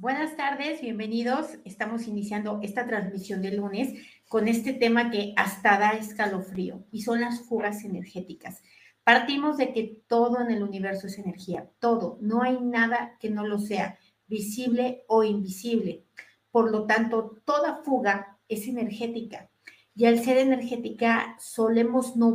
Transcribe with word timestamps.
Buenas 0.00 0.34
tardes, 0.34 0.80
bienvenidos. 0.80 1.58
Estamos 1.66 2.06
iniciando 2.06 2.58
esta 2.62 2.86
transmisión 2.86 3.42
de 3.42 3.52
lunes 3.52 3.92
con 4.30 4.48
este 4.48 4.72
tema 4.72 5.10
que 5.10 5.34
hasta 5.36 5.78
da 5.78 5.90
escalofrío 5.90 6.86
y 6.90 7.02
son 7.02 7.20
las 7.20 7.42
fugas 7.42 7.84
energéticas. 7.84 8.62
Partimos 9.04 9.58
de 9.58 9.74
que 9.74 10.00
todo 10.06 10.40
en 10.40 10.52
el 10.52 10.62
universo 10.62 11.06
es 11.06 11.18
energía, 11.18 11.68
todo, 11.80 12.16
no 12.22 12.40
hay 12.40 12.58
nada 12.62 13.18
que 13.20 13.28
no 13.28 13.46
lo 13.46 13.58
sea, 13.58 13.98
visible 14.26 15.04
o 15.06 15.22
invisible. 15.22 16.06
Por 16.50 16.70
lo 16.70 16.86
tanto, 16.86 17.36
toda 17.44 17.82
fuga 17.84 18.38
es 18.48 18.68
energética. 18.68 19.50
Y 19.94 20.06
al 20.06 20.20
ser 20.20 20.38
energética 20.38 21.36
solemos 21.38 22.16
no 22.16 22.34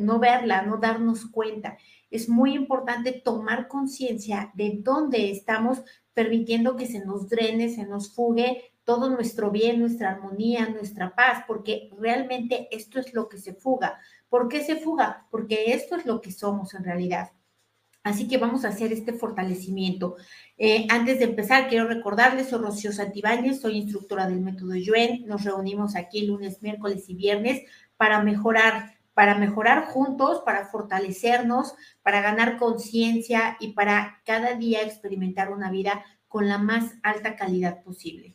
no 0.00 0.18
verla, 0.18 0.62
no 0.62 0.76
darnos 0.78 1.26
cuenta. 1.26 1.78
Es 2.10 2.28
muy 2.28 2.54
importante 2.54 3.12
tomar 3.12 3.68
conciencia 3.68 4.52
de 4.54 4.78
dónde 4.82 5.30
estamos 5.30 5.82
permitiendo 6.12 6.76
que 6.76 6.86
se 6.86 7.04
nos 7.04 7.28
drene, 7.28 7.68
se 7.68 7.86
nos 7.86 8.14
fugue 8.14 8.74
todo 8.84 9.10
nuestro 9.10 9.50
bien, 9.50 9.80
nuestra 9.80 10.10
armonía, 10.10 10.68
nuestra 10.68 11.14
paz, 11.14 11.44
porque 11.46 11.90
realmente 11.98 12.68
esto 12.70 13.00
es 13.00 13.14
lo 13.14 13.28
que 13.28 13.38
se 13.38 13.54
fuga. 13.54 13.98
¿Por 14.28 14.48
qué 14.48 14.62
se 14.62 14.76
fuga? 14.76 15.26
Porque 15.30 15.72
esto 15.72 15.96
es 15.96 16.04
lo 16.04 16.20
que 16.20 16.32
somos 16.32 16.74
en 16.74 16.84
realidad. 16.84 17.32
Así 18.04 18.28
que 18.28 18.38
vamos 18.38 18.64
a 18.64 18.68
hacer 18.68 18.92
este 18.92 19.14
fortalecimiento. 19.14 20.16
Eh, 20.58 20.86
antes 20.90 21.18
de 21.18 21.24
empezar, 21.24 21.68
quiero 21.68 21.88
recordarles, 21.88 22.50
soy 22.50 22.60
Rocío 22.60 22.92
Santibáñez, 22.92 23.60
soy 23.60 23.78
instructora 23.78 24.28
del 24.28 24.42
método 24.42 24.76
Yuen. 24.76 25.26
Nos 25.26 25.42
reunimos 25.42 25.96
aquí 25.96 26.26
lunes, 26.26 26.62
miércoles 26.62 27.08
y 27.08 27.14
viernes 27.14 27.62
para 27.96 28.22
mejorar 28.22 28.94
para 29.14 29.38
mejorar 29.38 29.86
juntos, 29.86 30.42
para 30.44 30.66
fortalecernos, 30.66 31.74
para 32.02 32.20
ganar 32.20 32.58
conciencia 32.58 33.56
y 33.60 33.72
para 33.72 34.20
cada 34.26 34.54
día 34.54 34.82
experimentar 34.82 35.52
una 35.52 35.70
vida 35.70 36.04
con 36.28 36.48
la 36.48 36.58
más 36.58 36.94
alta 37.04 37.36
calidad 37.36 37.82
posible. 37.84 38.34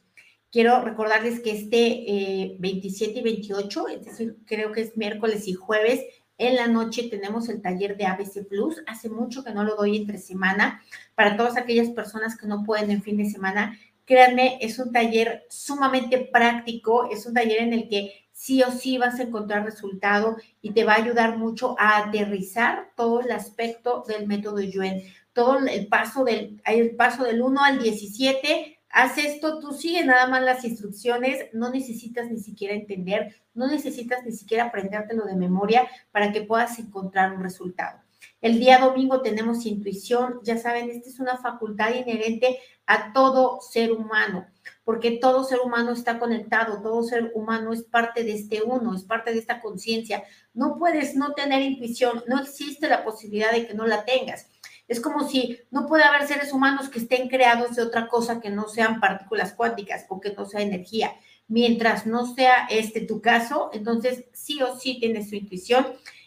Quiero 0.51 0.81
recordarles 0.81 1.41
que 1.41 1.51
este 1.51 2.55
27 2.59 3.13
eh, 3.13 3.19
y 3.19 3.23
28, 3.23 3.87
es 3.89 4.05
decir, 4.05 4.37
creo 4.45 4.71
que 4.71 4.81
es 4.81 4.97
miércoles 4.97 5.47
y 5.47 5.53
jueves, 5.53 6.01
en 6.39 6.55
la 6.55 6.67
noche 6.67 7.09
tenemos 7.09 7.49
el 7.49 7.61
taller 7.61 7.95
de 7.97 8.05
ABC 8.05 8.47
Plus. 8.47 8.81
Hace 8.87 9.09
mucho 9.09 9.43
que 9.43 9.53
no 9.53 9.63
lo 9.63 9.75
doy 9.75 9.97
entre 9.97 10.17
semana. 10.17 10.81
Para 11.13 11.37
todas 11.37 11.57
aquellas 11.57 11.89
personas 11.89 12.37
que 12.37 12.47
no 12.47 12.63
pueden 12.63 12.89
en 12.89 13.03
fin 13.03 13.17
de 13.17 13.29
semana, 13.29 13.77
créanme, 14.05 14.57
es 14.61 14.79
un 14.79 14.91
taller 14.91 15.45
sumamente 15.49 16.17
práctico, 16.17 17.11
es 17.11 17.25
un 17.25 17.33
taller 17.33 17.61
en 17.61 17.73
el 17.73 17.89
que 17.89 18.29
sí 18.31 18.63
o 18.63 18.71
sí 18.71 18.97
vas 18.97 19.19
a 19.19 19.23
encontrar 19.23 19.65
resultado 19.65 20.37
y 20.61 20.71
te 20.71 20.85
va 20.85 20.93
a 20.93 21.03
ayudar 21.03 21.37
mucho 21.37 21.75
a 21.77 21.97
aterrizar 21.97 22.91
todo 22.95 23.19
el 23.19 23.31
aspecto 23.31 24.05
del 24.07 24.25
método 24.25 24.61
Yuen. 24.61 25.03
Todo 25.33 25.59
el 25.59 25.87
paso 25.87 26.23
del, 26.23 26.61
el 26.65 26.95
paso 26.95 27.25
del 27.25 27.41
1 27.41 27.63
al 27.63 27.79
17, 27.79 28.78
haz 28.89 29.17
esto, 29.17 29.59
tú 29.59 29.71
sigue 29.71 30.03
nada 30.03 30.27
más 30.27 30.43
las 30.43 30.63
instrucciones, 30.65 31.45
no 31.53 31.69
necesitas 31.69 32.29
ni 32.29 32.39
siquiera 32.39 32.73
entender, 32.73 33.35
no 33.53 33.67
necesitas 33.67 34.23
ni 34.25 34.31
siquiera 34.31 34.65
aprendértelo 34.65 35.25
de 35.25 35.35
memoria 35.35 35.87
para 36.11 36.31
que 36.31 36.41
puedas 36.41 36.79
encontrar 36.79 37.33
un 37.33 37.43
resultado. 37.43 37.99
El 38.41 38.59
día 38.59 38.79
domingo 38.79 39.21
tenemos 39.21 39.65
intuición, 39.65 40.39
ya 40.43 40.57
saben, 40.57 40.89
esta 40.89 41.09
es 41.09 41.19
una 41.19 41.37
facultad 41.37 41.93
inherente 41.93 42.59
a 42.85 43.11
todo 43.13 43.59
ser 43.61 43.91
humano 43.91 44.47
porque 44.89 45.19
todo 45.21 45.43
ser 45.43 45.59
humano 45.59 45.91
está 45.91 46.17
conectado, 46.17 46.81
todo 46.81 47.03
ser 47.03 47.31
humano 47.35 47.73
es 47.73 47.83
parte 47.83 48.23
de 48.23 48.33
este 48.33 48.63
uno, 48.63 48.95
es 48.95 49.03
parte 49.03 49.31
de 49.31 49.37
esta 49.37 49.61
conciencia. 49.61 50.23
No 50.55 50.79
puedes 50.79 51.15
no 51.15 51.33
tener 51.33 51.61
intuición, 51.61 52.23
no 52.25 52.41
existe 52.41 52.89
la 52.89 53.03
posibilidad 53.03 53.51
de 53.51 53.67
que 53.67 53.75
no 53.75 53.85
la 53.85 54.03
tengas. 54.03 54.47
Es 54.89 54.99
como 54.99 55.29
si 55.29 55.59
no 55.71 55.85
puede 55.85 56.03
haber 56.03 56.27
seres 56.27 56.51
humanos 56.51 56.89
que 56.89 56.99
estén 56.99 57.29
creados 57.29 57.75
de 57.75 57.83
otra 57.83 58.07
cosa 58.07 58.41
que 58.41 58.49
no 58.49 58.67
sean 58.67 58.99
partículas 58.99 59.53
cuánticas 59.53 60.05
o 60.09 60.19
que 60.19 60.33
no 60.33 60.45
sea 60.45 60.61
energía. 60.61 61.13
Mientras 61.47 62.05
no 62.05 62.25
sea 62.33 62.67
este 62.69 63.01
tu 63.01 63.21
caso, 63.21 63.69
entonces 63.71 64.25
sí 64.33 64.61
o 64.61 64.77
sí 64.77 64.99
tienes 64.99 65.29
tu 65.29 65.35
intuición 65.35 65.85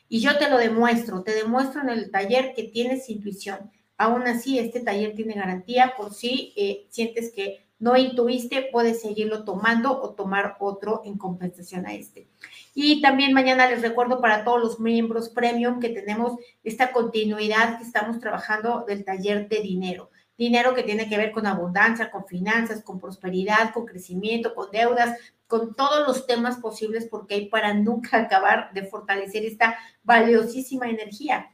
y 0.08 0.20
yo 0.20 0.38
te 0.38 0.48
lo 0.48 0.58
demuestro, 0.58 1.22
te 1.22 1.34
demuestro 1.34 1.82
en 1.82 1.90
el 1.90 2.10
taller 2.10 2.54
que 2.54 2.64
tienes 2.64 3.08
intuición. 3.08 3.70
Aún 3.96 4.26
así, 4.26 4.58
este 4.58 4.80
taller 4.80 5.14
tiene 5.14 5.34
garantía 5.34 5.94
por 5.96 6.14
si 6.14 6.52
eh, 6.56 6.86
sientes 6.88 7.32
que 7.32 7.66
no 7.78 7.96
intuiste, 7.96 8.68
puedes 8.70 9.02
seguirlo 9.02 9.44
tomando 9.44 10.00
o 10.00 10.10
tomar 10.10 10.56
otro 10.60 11.02
en 11.04 11.18
compensación 11.18 11.84
a 11.84 11.94
este. 11.94 12.28
Y 12.74 13.02
también 13.02 13.34
mañana 13.34 13.68
les 13.68 13.82
recuerdo 13.82 14.20
para 14.20 14.44
todos 14.44 14.60
los 14.60 14.80
miembros 14.80 15.28
premium 15.28 15.78
que 15.78 15.90
tenemos 15.90 16.38
esta 16.64 16.92
continuidad 16.92 17.78
que 17.78 17.84
estamos 17.84 18.18
trabajando 18.18 18.84
del 18.86 19.04
taller 19.04 19.48
de 19.48 19.60
dinero. 19.60 20.10
Dinero 20.38 20.74
que 20.74 20.82
tiene 20.82 21.08
que 21.08 21.18
ver 21.18 21.32
con 21.32 21.46
abundancia, 21.46 22.10
con 22.10 22.26
finanzas, 22.26 22.82
con 22.82 22.98
prosperidad, 22.98 23.72
con 23.72 23.84
crecimiento, 23.84 24.54
con 24.54 24.70
deudas, 24.70 25.18
con 25.46 25.74
todos 25.74 26.06
los 26.06 26.26
temas 26.26 26.56
posibles 26.56 27.06
porque 27.10 27.34
hay 27.34 27.46
para 27.46 27.74
nunca 27.74 28.16
acabar 28.20 28.72
de 28.72 28.84
fortalecer 28.84 29.44
esta 29.44 29.76
valiosísima 30.02 30.88
energía. 30.88 31.50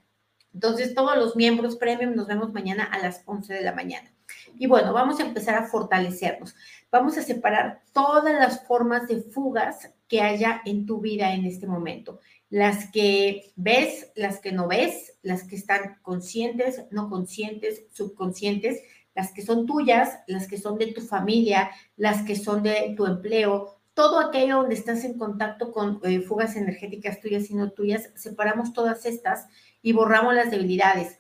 Entonces, 0.55 0.95
todos 0.95 1.17
los 1.17 1.37
miembros 1.37 1.77
premium 1.77 2.15
nos 2.15 2.27
vemos 2.27 2.53
mañana 2.53 2.85
a 2.85 2.99
las 2.99 3.23
11 3.27 3.53
de 3.53 3.63
la 3.63 3.75
mañana. 3.75 4.11
Y 4.57 4.67
bueno, 4.67 4.93
vamos 4.93 5.21
a 5.21 5.25
empezar 5.25 5.55
a 5.57 5.67
fortalecernos. 5.67 6.55
Vamos 6.91 7.19
a 7.19 7.23
separar 7.23 7.83
todas 7.93 8.33
las 8.35 8.67
formas 8.67 9.09
de 9.09 9.21
fugas 9.21 9.93
que 10.09 10.23
haya 10.23 10.63
en 10.65 10.87
tu 10.87 11.01
vida 11.01 11.35
en 11.35 11.45
este 11.45 11.67
momento. 11.67 12.21
Las 12.49 12.91
que 12.91 13.53
ves, 13.57 14.11
las 14.17 14.41
que 14.41 14.53
no 14.53 14.69
ves, 14.69 15.19
las 15.23 15.45
que 15.45 15.57
están 15.57 15.99
conscientes, 16.01 16.87
no 16.91 17.11
conscientes, 17.11 17.85
subconscientes, 17.93 18.83
las 19.15 19.33
que 19.33 19.43
son 19.43 19.67
tuyas, 19.67 20.21
las 20.27 20.49
que 20.49 20.57
son 20.57 20.79
de 20.79 20.93
tu 20.93 21.03
familia, 21.03 21.71
las 21.97 22.23
que 22.23 22.37
son 22.37 22.63
de 22.63 22.95
tu 22.97 23.05
empleo, 23.05 23.79
todo 23.93 24.21
aquello 24.21 24.59
donde 24.59 24.77
estás 24.77 25.05
en 25.05 25.19
contacto 25.19 25.73
con 25.73 26.01
eh, 26.05 26.21
fugas 26.21 26.55
energéticas 26.55 27.21
tuyas 27.21 27.51
y 27.51 27.55
no 27.55 27.73
tuyas, 27.73 28.11
separamos 28.15 28.73
todas 28.73 29.05
estas 29.05 29.49
y 29.83 29.93
borramos 29.93 30.35
las 30.35 30.53
debilidades. 30.53 31.18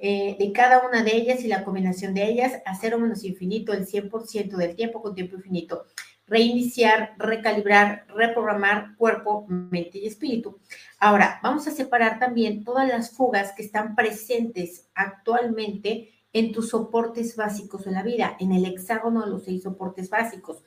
Eh, 0.00 0.36
de 0.38 0.52
cada 0.52 0.86
una 0.86 1.02
de 1.02 1.16
ellas 1.16 1.44
y 1.44 1.48
la 1.48 1.64
combinación 1.64 2.14
de 2.14 2.24
ellas 2.30 2.62
a 2.64 2.76
cero 2.76 2.98
menos 2.98 3.24
infinito, 3.24 3.72
el 3.72 3.84
100% 3.84 4.56
del 4.56 4.76
tiempo 4.76 5.02
con 5.02 5.14
tiempo 5.14 5.36
infinito. 5.36 5.86
Reiniciar, 6.26 7.14
recalibrar, 7.18 8.06
reprogramar 8.14 8.94
cuerpo, 8.96 9.46
mente 9.48 9.98
y 9.98 10.06
espíritu. 10.06 10.60
Ahora, 11.00 11.40
vamos 11.42 11.66
a 11.66 11.72
separar 11.72 12.18
también 12.20 12.62
todas 12.62 12.86
las 12.86 13.10
fugas 13.10 13.52
que 13.52 13.62
están 13.62 13.96
presentes 13.96 14.88
actualmente 14.94 16.12
en 16.32 16.52
tus 16.52 16.68
soportes 16.68 17.34
básicos 17.34 17.86
en 17.86 17.94
la 17.94 18.02
vida, 18.02 18.36
en 18.38 18.52
el 18.52 18.66
hexágono 18.66 19.24
de 19.24 19.30
los 19.30 19.44
seis 19.44 19.62
soportes 19.62 20.10
básicos. 20.10 20.62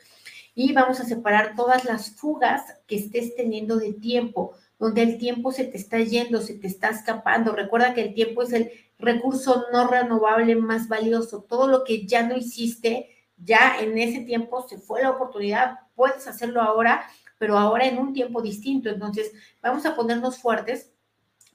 Y 0.54 0.74
vamos 0.74 1.00
a 1.00 1.06
separar 1.06 1.56
todas 1.56 1.86
las 1.86 2.16
fugas 2.16 2.62
que 2.88 2.98
estés 2.98 3.36
teniendo 3.36 3.78
de 3.78 3.94
tiempo, 3.94 4.54
donde 4.82 5.04
el 5.04 5.20
tiempo 5.20 5.52
se 5.52 5.66
te 5.66 5.78
está 5.78 6.00
yendo, 6.00 6.42
se 6.42 6.56
te 6.56 6.66
está 6.66 6.90
escapando. 6.90 7.56
Recuerda 7.56 7.94
que 7.94 8.02
el 8.02 8.16
tiempo 8.16 8.42
es 8.42 8.52
el 8.52 8.72
recurso 8.98 9.66
no 9.72 9.88
renovable 9.88 10.56
más 10.56 10.88
valioso. 10.88 11.46
Todo 11.48 11.68
lo 11.68 11.84
que 11.84 12.08
ya 12.08 12.24
no 12.24 12.36
hiciste, 12.36 13.08
ya 13.38 13.80
en 13.80 13.96
ese 14.00 14.22
tiempo 14.22 14.68
se 14.68 14.80
fue 14.80 15.04
la 15.04 15.12
oportunidad. 15.12 15.82
Puedes 15.94 16.26
hacerlo 16.26 16.64
ahora, 16.64 17.06
pero 17.38 17.60
ahora 17.60 17.86
en 17.86 18.00
un 18.00 18.12
tiempo 18.12 18.42
distinto. 18.42 18.90
Entonces, 18.90 19.32
vamos 19.62 19.86
a 19.86 19.96
ponernos 19.96 20.40
fuertes 20.40 20.92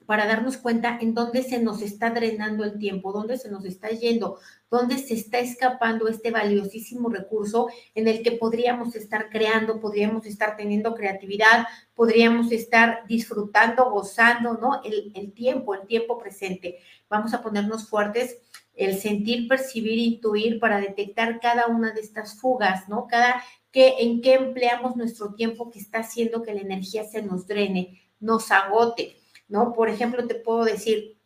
para 0.07 0.25
darnos 0.25 0.55
cuenta 0.57 0.97
en 1.01 1.13
dónde 1.13 1.43
se 1.43 1.59
nos 1.59 1.81
está 1.81 2.09
drenando 2.09 2.63
el 2.63 2.79
tiempo, 2.79 3.11
dónde 3.11 3.37
se 3.37 3.51
nos 3.51 3.65
está 3.65 3.89
yendo, 3.89 4.39
dónde 4.71 4.97
se 4.97 5.13
está 5.13 5.39
escapando 5.39 6.07
este 6.07 6.31
valiosísimo 6.31 7.09
recurso 7.09 7.67
en 7.93 8.07
el 8.07 8.23
que 8.23 8.31
podríamos 8.31 8.95
estar 8.95 9.29
creando, 9.29 9.81
podríamos 9.81 10.25
estar 10.25 10.55
teniendo 10.55 10.95
creatividad, 10.95 11.67
podríamos 11.93 12.53
estar 12.53 13.05
disfrutando, 13.05 13.91
gozando, 13.91 14.53
¿no? 14.53 14.81
El, 14.83 15.33
tiempo, 15.33 15.75
el 15.75 15.85
tiempo 15.85 16.17
presente. 16.17 16.79
Vamos 17.09 17.33
a 17.33 17.41
ponernos 17.41 17.89
fuertes 17.89 18.37
el 18.75 18.97
sentir, 18.97 19.49
percibir, 19.49 19.99
intuir 19.99 20.59
para 20.59 20.79
detectar 20.79 21.41
cada 21.41 21.67
una 21.67 21.91
de 21.91 21.99
estas 21.99 22.39
fugas, 22.39 22.87
¿no? 22.87 23.07
Cada 23.07 23.43
que 23.71 23.95
en 23.99 24.21
qué 24.21 24.35
empleamos 24.35 24.95
nuestro 24.95 25.33
tiempo 25.33 25.69
que 25.69 25.79
está 25.79 25.99
haciendo 25.99 26.43
que 26.43 26.53
la 26.53 26.61
energía 26.61 27.03
se 27.03 27.21
nos 27.21 27.45
drene, 27.45 28.01
nos 28.21 28.51
agote. 28.51 29.17
¿No? 29.47 29.73
Por 29.73 29.89
ejemplo, 29.89 30.25
te 30.27 30.35
puedo 30.35 30.63
decir, 30.63 31.17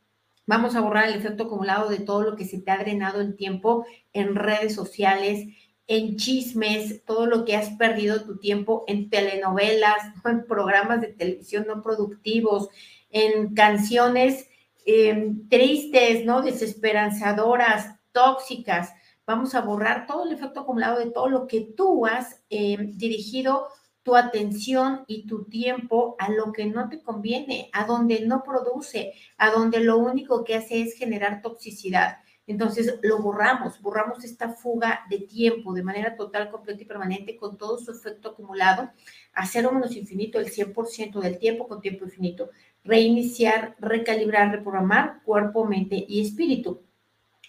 vamos 0.45 0.75
a 0.75 0.81
borrar 0.81 1.09
el 1.09 1.15
efecto 1.15 1.43
acumulado 1.43 1.89
de 1.89 1.99
todo 1.99 2.23
lo 2.23 2.35
que 2.35 2.45
se 2.45 2.59
te 2.59 2.71
ha 2.71 2.77
drenado 2.77 3.21
el 3.21 3.35
tiempo 3.35 3.85
en 4.13 4.35
redes 4.35 4.75
sociales, 4.75 5.47
en 5.87 6.15
chismes, 6.15 7.03
todo 7.03 7.25
lo 7.25 7.43
que 7.43 7.55
has 7.55 7.71
perdido 7.71 8.23
tu 8.23 8.37
tiempo 8.37 8.85
en 8.87 9.09
telenovelas, 9.09 10.01
en 10.25 10.45
programas 10.45 11.01
de 11.01 11.07
televisión 11.07 11.65
no 11.67 11.81
productivos, 11.81 12.69
en 13.09 13.53
canciones 13.53 14.47
em, 14.85 15.47
tristes, 15.49 16.25
¿no? 16.25 16.41
Desesperanzadoras, 16.41 17.99
tóxicas. 18.11 18.93
Vamos 19.25 19.53
a 19.53 19.61
borrar 19.61 20.07
todo 20.07 20.25
el 20.25 20.33
efecto 20.33 20.61
acumulado 20.61 20.99
de 20.99 21.11
todo 21.11 21.27
lo 21.29 21.47
que 21.47 21.61
tú 21.61 22.05
has 22.05 22.41
em, 22.49 22.97
dirigido 22.97 23.67
tu 24.03 24.15
atención 24.15 25.03
y 25.07 25.27
tu 25.27 25.45
tiempo 25.45 26.15
a 26.19 26.31
lo 26.31 26.51
que 26.51 26.65
no 26.65 26.89
te 26.89 27.01
conviene, 27.01 27.69
a 27.73 27.85
donde 27.85 28.21
no 28.21 28.43
produce, 28.43 29.13
a 29.37 29.51
donde 29.51 29.79
lo 29.79 29.97
único 29.97 30.43
que 30.43 30.55
hace 30.55 30.81
es 30.81 30.95
generar 30.95 31.41
toxicidad. 31.41 32.17
Entonces 32.47 32.99
lo 33.03 33.19
borramos, 33.19 33.79
borramos 33.81 34.23
esta 34.23 34.49
fuga 34.49 35.01
de 35.09 35.19
tiempo 35.19 35.73
de 35.73 35.83
manera 35.83 36.15
total, 36.15 36.49
completa 36.49 36.81
y 36.81 36.85
permanente 36.85 37.37
con 37.37 37.57
todo 37.57 37.77
su 37.77 37.91
efecto 37.91 38.29
acumulado 38.29 38.89
a 39.33 39.45
cero 39.45 39.71
menos 39.71 39.95
infinito, 39.95 40.39
el 40.39 40.47
100% 40.47 41.19
del 41.19 41.37
tiempo 41.37 41.67
con 41.67 41.81
tiempo 41.81 42.05
infinito. 42.05 42.49
Reiniciar, 42.83 43.75
recalibrar, 43.79 44.51
reprogramar 44.51 45.21
cuerpo, 45.23 45.65
mente 45.65 46.03
y 46.07 46.21
espíritu. 46.21 46.81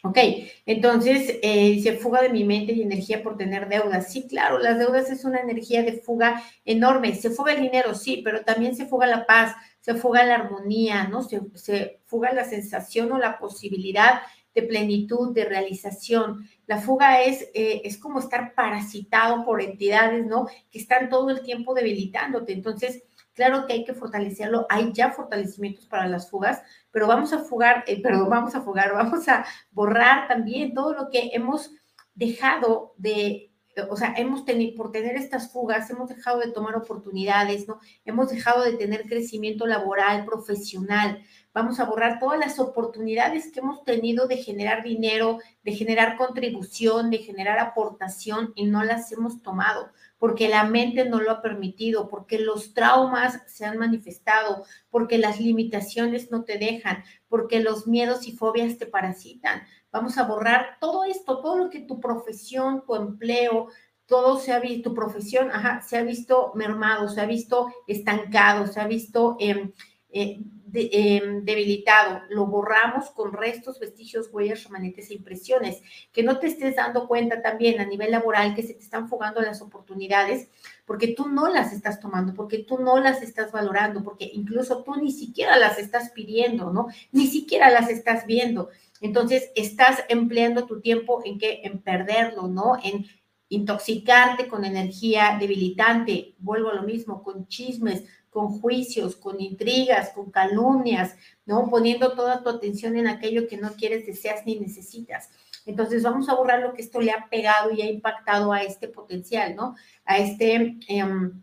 Ok, 0.04 0.18
entonces 0.66 1.38
eh, 1.42 1.80
se 1.80 1.96
fuga 1.96 2.22
de 2.22 2.28
mi 2.28 2.42
mente 2.42 2.72
y 2.72 2.82
energía 2.82 3.22
por 3.22 3.36
tener 3.36 3.68
deudas. 3.68 4.12
Sí, 4.12 4.26
claro, 4.26 4.58
las 4.58 4.76
deudas 4.76 5.08
es 5.10 5.24
una 5.24 5.40
energía 5.40 5.84
de 5.84 5.92
fuga 5.92 6.42
enorme. 6.64 7.14
Se 7.14 7.30
fuga 7.30 7.52
el 7.52 7.60
dinero, 7.62 7.94
sí, 7.94 8.20
pero 8.24 8.42
también 8.42 8.74
se 8.74 8.86
fuga 8.86 9.06
la 9.06 9.26
paz, 9.26 9.54
se 9.80 9.94
fuga 9.94 10.24
la 10.24 10.34
armonía, 10.34 11.04
¿no? 11.04 11.22
Se, 11.22 11.40
se 11.54 12.00
fuga 12.04 12.32
la 12.32 12.44
sensación 12.44 13.12
o 13.12 13.18
la 13.18 13.38
posibilidad 13.38 14.22
de 14.54 14.62
plenitud, 14.62 15.32
de 15.32 15.44
realización. 15.44 16.48
La 16.66 16.78
fuga 16.78 17.22
es, 17.22 17.42
eh, 17.54 17.82
es 17.84 17.96
como 17.96 18.18
estar 18.18 18.54
parasitado 18.54 19.44
por 19.44 19.62
entidades, 19.62 20.26
¿no? 20.26 20.48
Que 20.70 20.80
están 20.80 21.08
todo 21.08 21.30
el 21.30 21.42
tiempo 21.42 21.74
debilitándote. 21.74 22.52
Entonces, 22.52 23.04
claro 23.34 23.66
que 23.66 23.74
hay 23.74 23.84
que 23.84 23.94
fortalecerlo. 23.94 24.66
Hay 24.68 24.92
ya 24.92 25.10
fortalecimientos 25.10 25.86
para 25.86 26.06
las 26.06 26.30
fugas, 26.30 26.62
pero 26.90 27.06
vamos 27.06 27.32
a 27.32 27.38
fugar, 27.38 27.84
eh, 27.86 28.02
perdón, 28.02 28.30
vamos 28.30 28.54
a 28.54 28.62
fugar, 28.62 28.92
vamos 28.94 29.28
a 29.28 29.44
borrar 29.70 30.28
también 30.28 30.74
todo 30.74 30.94
lo 30.94 31.10
que 31.10 31.30
hemos 31.32 31.70
dejado 32.14 32.94
de 32.96 33.51
o 33.88 33.96
sea, 33.96 34.14
hemos 34.16 34.44
tenido, 34.44 34.74
por 34.76 34.92
tener 34.92 35.16
estas 35.16 35.50
fugas, 35.50 35.88
hemos 35.90 36.08
dejado 36.08 36.40
de 36.40 36.50
tomar 36.50 36.76
oportunidades, 36.76 37.66
¿no? 37.66 37.80
Hemos 38.04 38.30
dejado 38.30 38.64
de 38.64 38.74
tener 38.74 39.04
crecimiento 39.04 39.66
laboral, 39.66 40.24
profesional. 40.24 41.22
Vamos 41.54 41.80
a 41.80 41.84
borrar 41.84 42.18
todas 42.18 42.38
las 42.38 42.58
oportunidades 42.58 43.50
que 43.50 43.60
hemos 43.60 43.84
tenido 43.84 44.26
de 44.26 44.36
generar 44.38 44.82
dinero, 44.82 45.38
de 45.62 45.72
generar 45.72 46.16
contribución, 46.16 47.10
de 47.10 47.18
generar 47.18 47.58
aportación 47.58 48.52
y 48.54 48.66
no 48.66 48.84
las 48.84 49.10
hemos 49.12 49.42
tomado 49.42 49.90
porque 50.22 50.48
la 50.48 50.62
mente 50.62 51.04
no 51.04 51.20
lo 51.20 51.32
ha 51.32 51.42
permitido, 51.42 52.08
porque 52.08 52.38
los 52.38 52.74
traumas 52.74 53.42
se 53.48 53.64
han 53.64 53.76
manifestado, 53.76 54.64
porque 54.88 55.18
las 55.18 55.40
limitaciones 55.40 56.30
no 56.30 56.44
te 56.44 56.58
dejan, 56.58 57.02
porque 57.28 57.58
los 57.58 57.88
miedos 57.88 58.28
y 58.28 58.36
fobias 58.36 58.78
te 58.78 58.86
parasitan. 58.86 59.62
Vamos 59.92 60.16
a 60.16 60.24
borrar 60.24 60.78
todo 60.80 61.04
esto, 61.04 61.40
todo 61.40 61.58
lo 61.58 61.70
que 61.70 61.80
tu 61.80 62.00
profesión, 62.00 62.82
tu 62.86 62.96
empleo, 62.96 63.68
todo 64.06 64.38
se 64.38 64.52
ha 64.52 64.58
visto, 64.58 64.90
tu 64.90 64.94
profesión, 64.94 65.50
se 65.86 65.98
ha 65.98 66.02
visto 66.02 66.52
mermado, 66.54 67.08
se 67.08 67.20
ha 67.20 67.26
visto 67.26 67.68
estancado, 67.86 68.66
se 68.66 68.80
ha 68.80 68.86
visto 68.86 69.36
eh, 69.38 69.70
eh, 70.10 70.38
em, 70.74 71.44
debilitado. 71.44 72.22
Lo 72.30 72.46
borramos 72.46 73.10
con 73.10 73.32
restos, 73.32 73.78
vestigios, 73.78 74.28
huellas, 74.32 74.64
remanentes 74.64 75.10
e 75.10 75.14
impresiones. 75.14 75.82
Que 76.12 76.22
no 76.22 76.38
te 76.38 76.46
estés 76.46 76.76
dando 76.76 77.06
cuenta 77.06 77.42
también 77.42 77.80
a 77.80 77.86
nivel 77.86 78.10
laboral 78.10 78.54
que 78.54 78.62
se 78.62 78.74
te 78.74 78.82
están 78.82 79.08
fugando 79.08 79.40
las 79.40 79.62
oportunidades 79.62 80.48
porque 80.84 81.08
tú 81.08 81.28
no 81.28 81.48
las 81.48 81.72
estás 81.72 82.00
tomando, 82.00 82.34
porque 82.34 82.58
tú 82.58 82.78
no 82.78 82.98
las 82.98 83.22
estás 83.22 83.52
valorando, 83.52 84.02
porque 84.02 84.30
incluso 84.32 84.82
tú 84.82 84.96
ni 84.96 85.12
siquiera 85.12 85.56
las 85.56 85.78
estás 85.78 86.10
pidiendo, 86.10 86.72
¿no? 86.72 86.88
Ni 87.12 87.26
siquiera 87.28 87.70
las 87.70 87.88
estás 87.88 88.26
viendo. 88.26 88.68
Entonces, 89.02 89.50
estás 89.56 90.04
empleando 90.08 90.64
tu 90.64 90.80
tiempo 90.80 91.20
en 91.24 91.38
qué? 91.38 91.60
En 91.64 91.82
perderlo, 91.82 92.46
¿no? 92.46 92.76
En 92.82 93.04
intoxicarte 93.48 94.48
con 94.48 94.64
energía 94.64 95.36
debilitante, 95.38 96.34
vuelvo 96.38 96.70
a 96.70 96.74
lo 96.74 96.84
mismo, 96.84 97.22
con 97.22 97.46
chismes, 97.48 98.04
con 98.30 98.60
juicios, 98.60 99.16
con 99.16 99.40
intrigas, 99.40 100.10
con 100.10 100.30
calumnias, 100.30 101.16
¿no? 101.44 101.68
Poniendo 101.68 102.12
toda 102.12 102.42
tu 102.42 102.48
atención 102.48 102.96
en 102.96 103.08
aquello 103.08 103.46
que 103.48 103.58
no 103.58 103.72
quieres, 103.72 104.06
deseas 104.06 104.46
ni 104.46 104.58
necesitas. 104.58 105.28
Entonces 105.66 106.02
vamos 106.02 106.28
a 106.28 106.34
borrar 106.34 106.60
lo 106.60 106.72
que 106.72 106.82
esto 106.82 107.00
le 107.00 107.10
ha 107.10 107.28
pegado 107.28 107.72
y 107.72 107.82
ha 107.82 107.90
impactado 107.90 108.52
a 108.52 108.62
este 108.62 108.88
potencial, 108.88 109.54
¿no? 109.54 109.74
A 110.04 110.18
este, 110.18 110.78
em, 110.88 111.42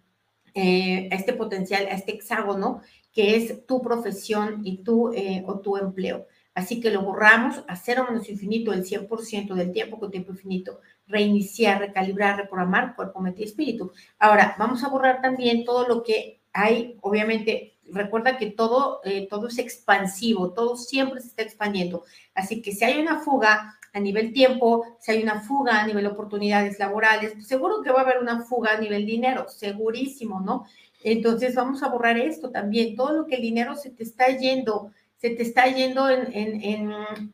eh, 0.55 1.09
a 1.11 1.15
este 1.15 1.33
potencial, 1.33 1.85
a 1.87 1.91
este 1.91 2.13
hexágono 2.15 2.81
que 3.11 3.35
es 3.35 3.65
tu 3.65 3.81
profesión 3.81 4.61
y 4.63 4.83
tu, 4.83 5.11
eh, 5.13 5.43
o 5.45 5.59
tu 5.59 5.77
empleo. 5.77 6.25
Así 6.59 6.81
que 6.81 6.91
lo 6.91 7.03
borramos 7.03 7.63
a 7.69 7.77
cero 7.77 8.05
menos 8.09 8.27
infinito 8.27 8.73
el 8.73 8.83
100% 8.83 9.53
del 9.53 9.71
tiempo 9.71 9.97
con 9.97 10.11
tiempo 10.11 10.33
infinito. 10.33 10.81
Reiniciar, 11.07 11.79
recalibrar, 11.79 12.35
reprogramar 12.35 12.97
cuerpo, 12.97 13.21
mente 13.21 13.43
y 13.43 13.45
espíritu. 13.45 13.93
Ahora, 14.19 14.55
vamos 14.59 14.83
a 14.83 14.89
borrar 14.89 15.21
también 15.21 15.63
todo 15.63 15.87
lo 15.87 16.03
que 16.03 16.41
hay, 16.51 16.97
obviamente, 16.99 17.77
recuerda 17.85 18.37
que 18.37 18.47
todo, 18.47 18.99
eh, 19.05 19.25
todo 19.29 19.47
es 19.47 19.57
expansivo, 19.57 20.51
todo 20.51 20.75
siempre 20.75 21.21
se 21.21 21.27
está 21.27 21.43
expandiendo. 21.43 22.03
Así 22.35 22.61
que 22.61 22.73
si 22.73 22.83
hay 22.83 22.99
una 22.99 23.19
fuga 23.19 23.79
a 23.93 23.99
nivel 24.01 24.33
tiempo, 24.33 24.97
si 24.99 25.13
hay 25.13 25.23
una 25.23 25.39
fuga 25.39 25.81
a 25.81 25.87
nivel 25.87 26.07
oportunidades 26.07 26.77
laborales, 26.77 27.31
pues 27.35 27.47
seguro 27.47 27.81
que 27.81 27.91
va 27.91 27.99
a 27.99 28.03
haber 28.03 28.17
una 28.17 28.41
fuga 28.41 28.73
a 28.73 28.81
nivel 28.81 29.05
dinero, 29.05 29.47
segurísimo, 29.47 30.41
¿no? 30.41 30.65
Entonces 31.05 31.55
vamos 31.55 31.81
a 31.83 31.87
borrar 31.87 32.17
esto 32.17 32.51
también, 32.51 32.97
todo 32.97 33.13
lo 33.13 33.25
que 33.27 33.35
el 33.35 33.43
dinero 33.43 33.77
se 33.77 33.91
te 33.91 34.03
está 34.03 34.27
yendo 34.27 34.91
se 35.19 35.31
te 35.31 35.43
está 35.43 35.67
yendo 35.67 36.09
en, 36.09 36.91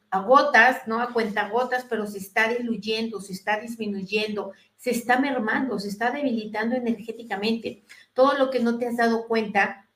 a 0.09 0.19
gotas, 0.21 0.87
¿no? 0.87 0.99
A 0.99 1.13
cuentagotas, 1.13 1.85
pero 1.87 2.07
se 2.07 2.17
está 2.17 2.47
diluyendo, 2.47 3.21
se 3.21 3.33
está 3.33 3.59
disminuyendo, 3.59 4.53
se 4.75 4.89
está 4.89 5.19
mermando, 5.19 5.77
se 5.77 5.89
está 5.89 6.09
debilitando 6.09 6.75
energéticamente. 6.75 7.83
Todo 8.13 8.39
lo 8.39 8.49
que 8.49 8.59
no 8.59 8.79
te 8.79 8.87
has 8.87 8.97
dado 8.97 9.27
cuenta, 9.27 9.87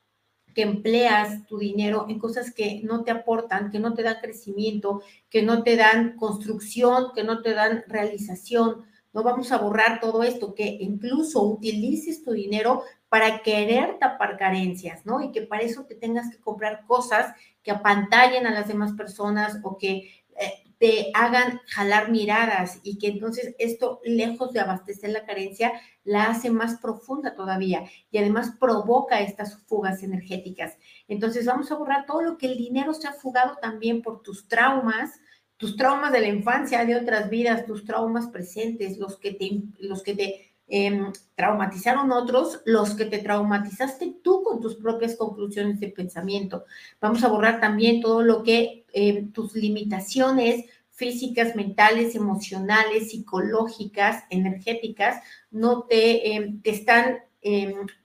que 0.53 0.61
empleas 0.61 1.47
tu 1.47 1.57
dinero 1.57 2.05
en 2.09 2.19
cosas 2.19 2.53
que 2.53 2.81
no 2.83 3.03
te 3.03 3.09
aportan, 3.09 3.71
que 3.71 3.79
no 3.79 3.95
te 3.95 4.03
dan 4.03 4.17
crecimiento, 4.21 5.01
que 5.27 5.41
no 5.41 5.63
te 5.63 5.75
dan 5.75 6.15
construcción, 6.15 7.07
que 7.15 7.23
no 7.23 7.41
te 7.41 7.55
dan 7.55 7.85
realización. 7.87 8.85
No 9.13 9.23
vamos 9.23 9.51
a 9.51 9.57
borrar 9.57 9.99
todo 9.99 10.21
esto, 10.21 10.53
que 10.53 10.77
incluso 10.79 11.41
utilices 11.41 12.23
tu 12.23 12.33
dinero 12.33 12.83
para 13.09 13.41
querer 13.41 13.97
tapar 13.97 14.37
carencias, 14.37 15.05
¿no? 15.05 15.21
Y 15.21 15.31
que 15.31 15.41
para 15.41 15.63
eso 15.63 15.85
te 15.85 15.95
tengas 15.95 16.29
que 16.29 16.39
comprar 16.39 16.85
cosas 16.85 17.33
que 17.63 17.71
apantallen 17.71 18.47
a 18.47 18.51
las 18.51 18.67
demás 18.67 18.93
personas 18.93 19.59
o 19.63 19.77
que 19.77 20.23
eh, 20.39 20.53
te 20.79 21.11
hagan 21.13 21.59
jalar 21.67 22.09
miradas 22.09 22.79
y 22.83 22.97
que 22.97 23.07
entonces 23.07 23.53
esto, 23.59 23.99
lejos 24.05 24.53
de 24.53 24.61
abastecer 24.61 25.09
la 25.11 25.25
carencia, 25.25 25.73
la 26.05 26.25
hace 26.25 26.49
más 26.49 26.79
profunda 26.79 27.35
todavía 27.35 27.83
y 28.09 28.17
además 28.17 28.53
provoca 28.59 29.19
estas 29.19 29.61
fugas 29.67 30.01
energéticas. 30.03 30.77
Entonces 31.07 31.45
vamos 31.45 31.69
a 31.71 31.75
borrar 31.75 32.05
todo 32.05 32.21
lo 32.21 32.37
que 32.37 32.47
el 32.47 32.57
dinero 32.57 32.93
se 32.93 33.07
ha 33.07 33.13
fugado 33.13 33.57
también 33.61 34.01
por 34.01 34.21
tus 34.21 34.47
traumas, 34.47 35.19
tus 35.57 35.75
traumas 35.75 36.13
de 36.13 36.21
la 36.21 36.29
infancia, 36.29 36.85
de 36.85 36.95
otras 36.95 37.29
vidas, 37.29 37.65
tus 37.65 37.83
traumas 37.83 38.27
presentes, 38.27 38.97
los 38.97 39.17
que 39.17 39.33
te, 39.33 39.63
los 39.79 40.01
que 40.01 40.15
te 40.15 40.48
Em, 40.71 41.11
traumatizaron 41.35 42.11
otros, 42.11 42.61
los 42.65 42.93
que 42.93 43.05
te 43.05 43.17
traumatizaste 43.17 44.17
tú 44.23 44.43
con 44.43 44.61
tus 44.61 44.75
propias 44.75 45.15
conclusiones 45.15 45.79
de 45.79 45.87
pensamiento. 45.87 46.65
Vamos 47.01 47.23
a 47.23 47.27
borrar 47.27 47.59
también 47.59 48.01
todo 48.01 48.21
lo 48.21 48.43
que 48.43 48.85
em, 48.93 49.31
tus 49.31 49.55
limitaciones 49.55 50.65
físicas, 50.91 51.55
mentales, 51.55 52.13
emocionales, 52.15 53.09
psicológicas, 53.09 54.23
energéticas, 54.29 55.23
no 55.49 55.83
te, 55.83 56.35
em, 56.35 56.61
te 56.61 56.71
están 56.71 57.19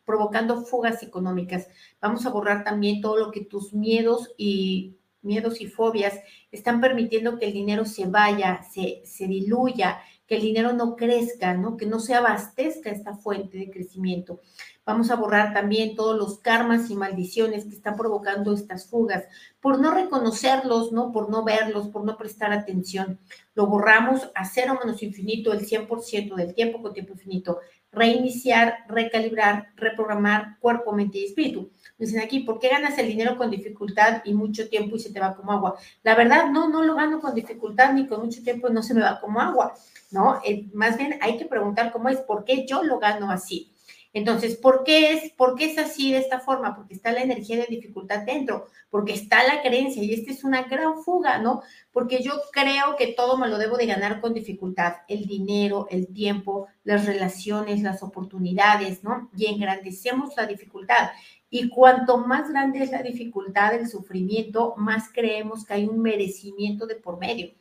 provocando 0.04 0.64
fugas 0.64 1.02
económicas. 1.02 1.66
Vamos 2.00 2.24
a 2.24 2.30
borrar 2.30 2.62
también 2.62 3.00
todo 3.00 3.16
lo 3.18 3.32
que 3.32 3.40
tus 3.44 3.74
miedos 3.74 4.32
y 4.38 4.96
miedos 5.22 5.60
y 5.60 5.66
fobias 5.66 6.20
están 6.52 6.80
permitiendo 6.80 7.38
que 7.38 7.46
el 7.46 7.52
dinero 7.52 7.84
se 7.84 8.06
vaya, 8.06 8.62
se, 8.62 9.02
se 9.04 9.26
diluya, 9.26 9.98
que 10.26 10.36
el 10.36 10.42
dinero 10.42 10.72
no 10.72 10.96
crezca, 10.96 11.54
¿no? 11.54 11.76
Que 11.76 11.86
no 11.86 12.00
se 12.00 12.14
abastezca 12.14 12.90
esta 12.90 13.14
fuente 13.14 13.58
de 13.58 13.70
crecimiento. 13.70 14.40
Vamos 14.86 15.10
a 15.10 15.16
borrar 15.16 15.54
también 15.54 15.96
todos 15.96 16.16
los 16.18 16.38
karmas 16.40 16.90
y 16.90 16.94
maldiciones 16.94 17.64
que 17.64 17.74
están 17.74 17.96
provocando 17.96 18.52
estas 18.52 18.86
fugas, 18.88 19.24
por 19.60 19.78
no 19.80 19.94
reconocerlos, 19.94 20.92
¿no? 20.92 21.10
Por 21.10 21.30
no 21.30 21.42
verlos, 21.42 21.88
por 21.88 22.04
no 22.04 22.18
prestar 22.18 22.52
atención. 22.52 23.18
Lo 23.54 23.66
borramos 23.66 24.30
a 24.34 24.44
cero 24.44 24.78
menos 24.82 25.02
infinito 25.02 25.52
el 25.52 25.66
100% 25.66 26.34
del 26.34 26.54
tiempo 26.54 26.82
con 26.82 26.92
tiempo 26.92 27.12
infinito. 27.14 27.60
Reiniciar, 27.94 28.84
recalibrar, 28.88 29.68
reprogramar 29.76 30.58
cuerpo, 30.60 30.92
mente 30.92 31.18
y 31.18 31.26
espíritu. 31.26 31.70
Dicen 31.98 32.20
aquí, 32.20 32.40
¿por 32.40 32.58
qué 32.58 32.68
ganas 32.68 32.98
el 32.98 33.06
dinero 33.06 33.36
con 33.36 33.50
dificultad 33.50 34.22
y 34.24 34.34
mucho 34.34 34.68
tiempo 34.68 34.96
y 34.96 35.00
se 35.00 35.12
te 35.12 35.20
va 35.20 35.36
como 35.36 35.52
agua? 35.52 35.76
La 36.02 36.14
verdad, 36.14 36.50
no, 36.50 36.68
no 36.68 36.82
lo 36.82 36.96
gano 36.96 37.20
con 37.20 37.34
dificultad 37.34 37.92
ni 37.92 38.06
con 38.06 38.20
mucho 38.20 38.42
tiempo 38.42 38.68
no 38.68 38.82
se 38.82 38.94
me 38.94 39.00
va 39.00 39.20
como 39.20 39.40
agua. 39.40 39.74
¿no? 40.14 40.40
Eh, 40.44 40.68
más 40.72 40.96
bien 40.96 41.18
hay 41.20 41.36
que 41.36 41.44
preguntar 41.44 41.92
cómo 41.92 42.08
es, 42.08 42.18
¿por 42.18 42.44
qué 42.44 42.64
yo 42.66 42.82
lo 42.82 42.98
gano 42.98 43.30
así? 43.30 43.73
Entonces, 44.14 44.56
¿por 44.56 44.84
qué 44.84 45.12
es, 45.12 45.32
por 45.32 45.56
qué 45.56 45.64
es 45.64 45.76
así 45.76 46.12
de 46.12 46.18
esta 46.18 46.38
forma? 46.38 46.76
Porque 46.76 46.94
está 46.94 47.10
la 47.10 47.22
energía 47.22 47.56
de 47.56 47.66
dificultad 47.68 48.20
dentro, 48.20 48.68
porque 48.88 49.12
está 49.12 49.42
la 49.42 49.60
creencia 49.60 50.04
y 50.04 50.14
esta 50.14 50.30
es 50.30 50.44
una 50.44 50.62
gran 50.62 51.02
fuga, 51.02 51.38
¿no? 51.38 51.62
Porque 51.92 52.22
yo 52.22 52.34
creo 52.52 52.94
que 52.96 53.08
todo 53.08 53.36
me 53.36 53.48
lo 53.48 53.58
debo 53.58 53.76
de 53.76 53.86
ganar 53.86 54.20
con 54.20 54.32
dificultad, 54.32 54.98
el 55.08 55.26
dinero, 55.26 55.88
el 55.90 56.06
tiempo, 56.14 56.68
las 56.84 57.06
relaciones, 57.06 57.82
las 57.82 58.04
oportunidades, 58.04 59.02
¿no? 59.02 59.30
Y 59.36 59.46
engrandecemos 59.46 60.36
la 60.36 60.46
dificultad. 60.46 61.10
Y 61.50 61.68
cuanto 61.68 62.18
más 62.18 62.48
grande 62.50 62.84
es 62.84 62.92
la 62.92 63.02
dificultad, 63.02 63.74
el 63.74 63.88
sufrimiento, 63.88 64.74
más 64.76 65.08
creemos 65.12 65.64
que 65.64 65.74
hay 65.74 65.86
un 65.86 66.00
merecimiento 66.00 66.86
de 66.86 66.94
por 66.94 67.18
medio. 67.18 67.52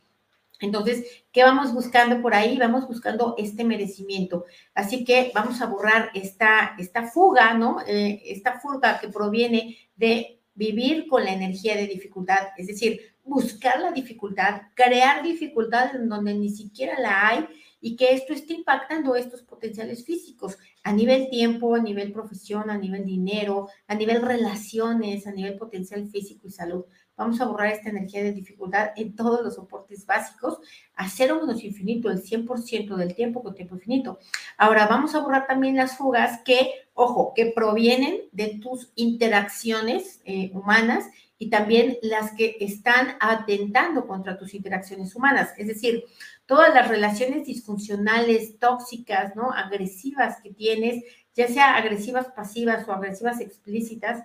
Entonces, 0.60 1.26
¿qué 1.32 1.44
vamos 1.44 1.74
buscando 1.74 2.22
por 2.22 2.34
ahí? 2.34 2.58
Vamos 2.58 2.88
buscando 2.88 3.36
este 3.38 3.64
merecimiento. 3.64 4.46
Así 4.74 5.04
que 5.04 5.32
vamos 5.34 5.62
a 5.62 5.66
borrar 5.66 6.12
esta, 6.14 6.76
esta 6.78 7.08
fuga, 7.08 7.54
¿no? 7.54 7.82
Eh, 7.86 8.22
esta 8.26 8.60
fuga 8.60 9.00
que 9.00 9.10
proviene 9.10 9.78
de 9.96 10.40
vivir 10.56 11.08
con 11.08 11.24
la 11.24 11.34
energía 11.34 11.76
de 11.76 11.88
dificultad, 11.88 12.50
es 12.58 12.68
decir, 12.68 13.00
buscar 13.24 13.80
la 13.80 13.92
dificultad, 13.92 14.64
crear 14.76 15.24
dificultad 15.24 15.96
en 15.96 16.10
donde 16.10 16.34
ni 16.34 16.50
siquiera 16.50 17.00
la 17.00 17.28
hay 17.28 17.48
y 17.80 17.96
que 17.96 18.14
esto 18.14 18.34
esté 18.34 18.54
impactando 18.54 19.16
estos 19.16 19.42
potenciales 19.42 20.06
físicos 20.06 20.58
a 20.84 20.94
nivel 20.94 21.30
tiempo, 21.30 21.76
a 21.76 21.80
nivel 21.80 22.12
profesión, 22.14 22.70
a 22.70 22.78
nivel 22.78 23.06
dinero, 23.06 23.68
a 23.88 23.96
nivel 23.96 24.22
relaciones, 24.22 25.28
a 25.28 25.32
nivel 25.32 25.58
potencial 25.58 26.08
físico 26.08 26.48
y 26.48 26.52
salud. 26.52 26.86
Vamos 27.15 27.39
a 27.39 27.46
borrar 27.46 27.72
esta 27.72 27.89
energía 27.89 28.24
de 28.24 28.32
dificultad 28.32 28.91
en 28.96 29.15
todos 29.15 29.41
los 29.41 29.55
soportes 29.55 30.05
básicos 30.05 30.60
a 30.96 31.08
cero 31.08 31.39
menos 31.41 31.63
infinito, 31.63 32.10
el 32.10 32.24
100% 32.24 32.96
del 32.96 33.13
tiempo 33.13 33.43
con 33.43 33.53
tiempo 33.53 33.75
infinito. 33.75 34.20
Ahora 34.58 34.88
vamos 34.88 35.13
a 35.13 35.20
borrar 35.20 35.46
también 35.46 35.75
las 35.75 35.98
fugas 35.98 36.41
que, 36.43 36.72
ojo, 36.93 37.34
que 37.36 37.48
provienen 37.48 38.22
de 38.32 38.60
tus 38.62 38.91
interacciones 38.96 40.22
eh, 40.25 40.51
humanas 40.53 41.05
y 41.38 41.50
también 41.50 41.98
las 42.01 42.32
que 42.34 42.58
están 42.62 43.17
atentando 43.20 44.08
contra 44.08 44.38
tus 44.38 44.53
interacciones 44.53 45.15
humanas. 45.15 45.53
Es 45.58 45.67
decir, 45.67 46.05
todas 46.46 46.74
las 46.74 46.88
relaciones 46.88 47.46
disfuncionales, 47.46 48.58
tóxicas, 48.60 49.36
¿no? 49.36 49.51
Agresivas 49.51 50.38
que 50.41 50.51
tienes, 50.51 51.03
ya 51.36 51.48
sea 51.48 51.75
agresivas 51.75 52.27
pasivas 52.36 52.88
o 52.88 52.93
agresivas 52.93 53.39
explícitas 53.39 54.24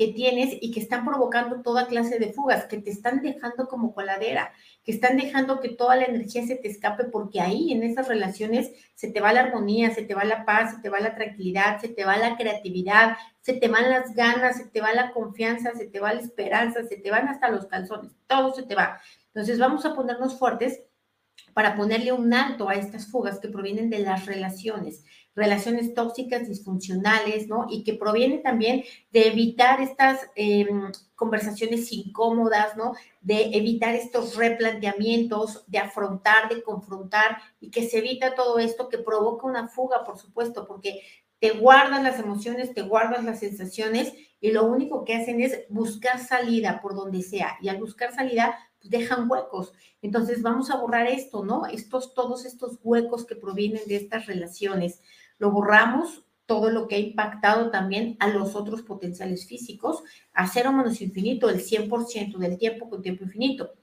que 0.00 0.14
tienes 0.14 0.56
y 0.62 0.70
que 0.70 0.80
están 0.80 1.04
provocando 1.04 1.60
toda 1.60 1.86
clase 1.86 2.18
de 2.18 2.32
fugas, 2.32 2.64
que 2.64 2.78
te 2.78 2.88
están 2.88 3.20
dejando 3.20 3.68
como 3.68 3.92
coladera, 3.92 4.50
que 4.82 4.92
están 4.92 5.18
dejando 5.18 5.60
que 5.60 5.68
toda 5.68 5.94
la 5.94 6.06
energía 6.06 6.46
se 6.46 6.56
te 6.56 6.68
escape 6.68 7.04
porque 7.04 7.42
ahí 7.42 7.70
en 7.70 7.82
esas 7.82 8.08
relaciones 8.08 8.70
se 8.94 9.12
te 9.12 9.20
va 9.20 9.34
la 9.34 9.40
armonía, 9.40 9.94
se 9.94 10.00
te 10.00 10.14
va 10.14 10.24
la 10.24 10.46
paz, 10.46 10.76
se 10.76 10.80
te 10.80 10.88
va 10.88 11.00
la 11.00 11.14
tranquilidad, 11.14 11.82
se 11.82 11.88
te 11.88 12.06
va 12.06 12.16
la 12.16 12.38
creatividad, 12.38 13.18
se 13.42 13.52
te 13.52 13.68
van 13.68 13.90
las 13.90 14.14
ganas, 14.14 14.56
se 14.56 14.68
te 14.68 14.80
va 14.80 14.94
la 14.94 15.12
confianza, 15.12 15.72
se 15.74 15.86
te 15.86 16.00
va 16.00 16.14
la 16.14 16.22
esperanza, 16.22 16.82
se 16.82 16.96
te 16.96 17.10
van 17.10 17.28
hasta 17.28 17.50
los 17.50 17.66
calzones, 17.66 18.10
todo 18.26 18.54
se 18.54 18.62
te 18.62 18.74
va. 18.74 19.02
Entonces 19.34 19.58
vamos 19.58 19.84
a 19.84 19.94
ponernos 19.94 20.38
fuertes 20.38 20.80
para 21.52 21.76
ponerle 21.76 22.12
un 22.12 22.32
alto 22.32 22.70
a 22.70 22.74
estas 22.74 23.06
fugas 23.06 23.38
que 23.38 23.48
provienen 23.48 23.90
de 23.90 23.98
las 23.98 24.24
relaciones, 24.24 25.04
relaciones 25.34 25.94
tóxicas, 25.94 26.48
disfuncionales, 26.48 27.48
¿no? 27.48 27.66
Y 27.70 27.84
que 27.84 27.94
provienen 27.94 28.42
también 28.42 28.84
de 29.10 29.28
evitar 29.28 29.80
estas 29.80 30.28
em, 30.34 30.90
conversaciones 31.14 31.92
incómodas, 31.92 32.76
¿no? 32.76 32.94
De 33.20 33.56
evitar 33.56 33.94
estos 33.94 34.36
replanteamientos, 34.36 35.64
de 35.66 35.78
afrontar, 35.78 36.48
de 36.48 36.62
confrontar 36.62 37.38
y 37.60 37.70
que 37.70 37.88
se 37.88 37.98
evita 37.98 38.34
todo 38.34 38.58
esto 38.58 38.88
que 38.88 38.98
provoca 38.98 39.46
una 39.46 39.68
fuga, 39.68 40.04
por 40.04 40.18
supuesto, 40.18 40.66
porque 40.66 41.00
te 41.38 41.52
guardas 41.52 42.02
las 42.02 42.18
emociones, 42.18 42.74
te 42.74 42.82
guardas 42.82 43.24
las 43.24 43.40
sensaciones 43.40 44.12
y 44.40 44.52
lo 44.52 44.64
único 44.64 45.04
que 45.04 45.14
hacen 45.14 45.40
es 45.40 45.64
buscar 45.68 46.18
salida 46.18 46.80
por 46.80 46.94
donde 46.94 47.22
sea. 47.22 47.56
Y 47.60 47.68
al 47.68 47.78
buscar 47.78 48.14
salida, 48.14 48.58
dejan 48.82 49.30
huecos. 49.30 49.72
Entonces 50.02 50.42
vamos 50.42 50.70
a 50.70 50.76
borrar 50.76 51.06
esto, 51.06 51.44
¿no? 51.44 51.66
Estos, 51.66 52.14
todos 52.14 52.44
estos 52.44 52.78
huecos 52.82 53.26
que 53.26 53.36
provienen 53.36 53.82
de 53.86 53.96
estas 53.96 54.26
relaciones. 54.26 55.02
Lo 55.38 55.50
borramos, 55.50 56.24
todo 56.46 56.70
lo 56.70 56.88
que 56.88 56.96
ha 56.96 56.98
impactado 56.98 57.70
también 57.70 58.16
a 58.18 58.28
los 58.28 58.56
otros 58.56 58.82
potenciales 58.82 59.46
físicos, 59.46 60.02
a 60.32 60.48
cero 60.48 60.72
menos 60.72 61.00
infinito, 61.00 61.48
el 61.48 61.60
100% 61.60 62.38
del 62.38 62.58
tiempo 62.58 62.90
con 62.90 63.02
tiempo 63.02 63.24
infinito. 63.24 63.74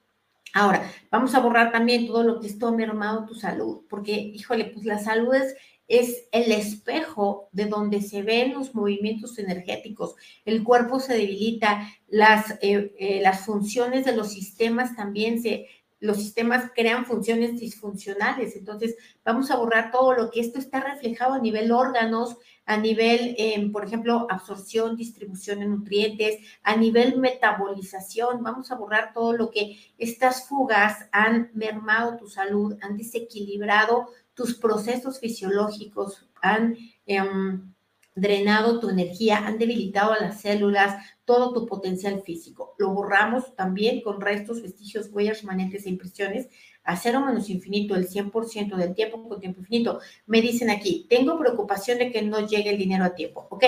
Ahora, 0.53 0.91
vamos 1.11 1.35
a 1.35 1.39
borrar 1.39 1.71
también 1.71 2.07
todo 2.07 2.23
lo 2.23 2.39
que 2.39 2.47
esto 2.47 2.67
ha 2.67 2.71
mermado 2.71 3.25
tu 3.25 3.35
salud, 3.35 3.81
porque, 3.89 4.13
híjole, 4.13 4.65
pues 4.65 4.85
la 4.85 4.99
salud 4.99 5.33
es, 5.33 5.55
es 5.87 6.27
el 6.31 6.51
espejo 6.51 7.49
de 7.51 7.65
donde 7.65 8.01
se 8.01 8.21
ven 8.21 8.53
los 8.53 8.75
movimientos 8.75 9.39
energéticos. 9.39 10.15
El 10.45 10.63
cuerpo 10.63 10.99
se 10.99 11.13
debilita, 11.13 11.89
las, 12.07 12.51
eh, 12.61 12.93
eh, 12.99 13.19
las 13.21 13.45
funciones 13.45 14.05
de 14.05 14.15
los 14.15 14.31
sistemas 14.31 14.95
también 14.95 15.41
se, 15.41 15.67
los 15.99 16.17
sistemas 16.17 16.71
crean 16.75 17.05
funciones 17.05 17.59
disfuncionales. 17.59 18.55
Entonces, 18.55 18.95
vamos 19.23 19.49
a 19.49 19.55
borrar 19.55 19.91
todo 19.91 20.13
lo 20.13 20.29
que 20.29 20.41
esto 20.41 20.59
está 20.59 20.79
reflejado 20.81 21.33
a 21.33 21.39
nivel 21.39 21.71
órganos, 21.71 22.37
a 22.65 22.77
nivel, 22.77 23.35
em, 23.37 23.71
por 23.71 23.85
ejemplo, 23.85 24.27
absorción, 24.29 24.95
distribución 24.95 25.59
de 25.59 25.67
nutrientes, 25.67 26.37
a 26.63 26.75
nivel 26.75 27.17
metabolización. 27.17 28.43
Vamos 28.43 28.71
a 28.71 28.75
borrar 28.75 29.13
todo 29.13 29.33
lo 29.33 29.49
que 29.49 29.77
estas 29.97 30.47
fugas 30.47 31.07
han 31.11 31.49
mermado 31.53 32.17
tu 32.17 32.27
salud, 32.27 32.77
han 32.81 32.97
desequilibrado 32.97 34.09
tus 34.37 34.55
procesos 34.55 35.19
fisiológicos, 35.19 36.29
han... 36.41 36.77
Em, 37.05 37.73
drenado 38.17 38.79
tu 38.79 38.89
energía, 38.89 39.45
han 39.45 39.59
debilitado 39.59 40.11
a 40.11 40.19
las 40.19 40.41
células, 40.41 41.05
todo 41.23 41.53
tu 41.53 41.67
potencial 41.67 42.21
físico. 42.23 42.73
Lo 42.79 42.89
borramos 42.89 43.55
también 43.55 44.01
con 44.01 44.19
restos, 44.19 44.63
vestigios, 44.63 45.09
huellas, 45.11 45.41
remanentes 45.41 45.85
e 45.85 45.89
impresiones 45.89 46.47
a 46.83 46.95
cero 46.95 47.21
menos 47.23 47.49
infinito, 47.49 47.95
el 47.95 48.09
100% 48.09 48.75
del 48.75 48.95
tiempo 48.95 49.29
con 49.29 49.39
tiempo 49.39 49.59
infinito. 49.59 49.99
Me 50.25 50.41
dicen 50.41 50.71
aquí, 50.71 51.05
tengo 51.07 51.37
preocupación 51.37 51.99
de 51.99 52.11
que 52.11 52.23
no 52.23 52.47
llegue 52.47 52.71
el 52.71 52.77
dinero 52.77 53.03
a 53.03 53.13
tiempo. 53.13 53.45
Ok, 53.51 53.63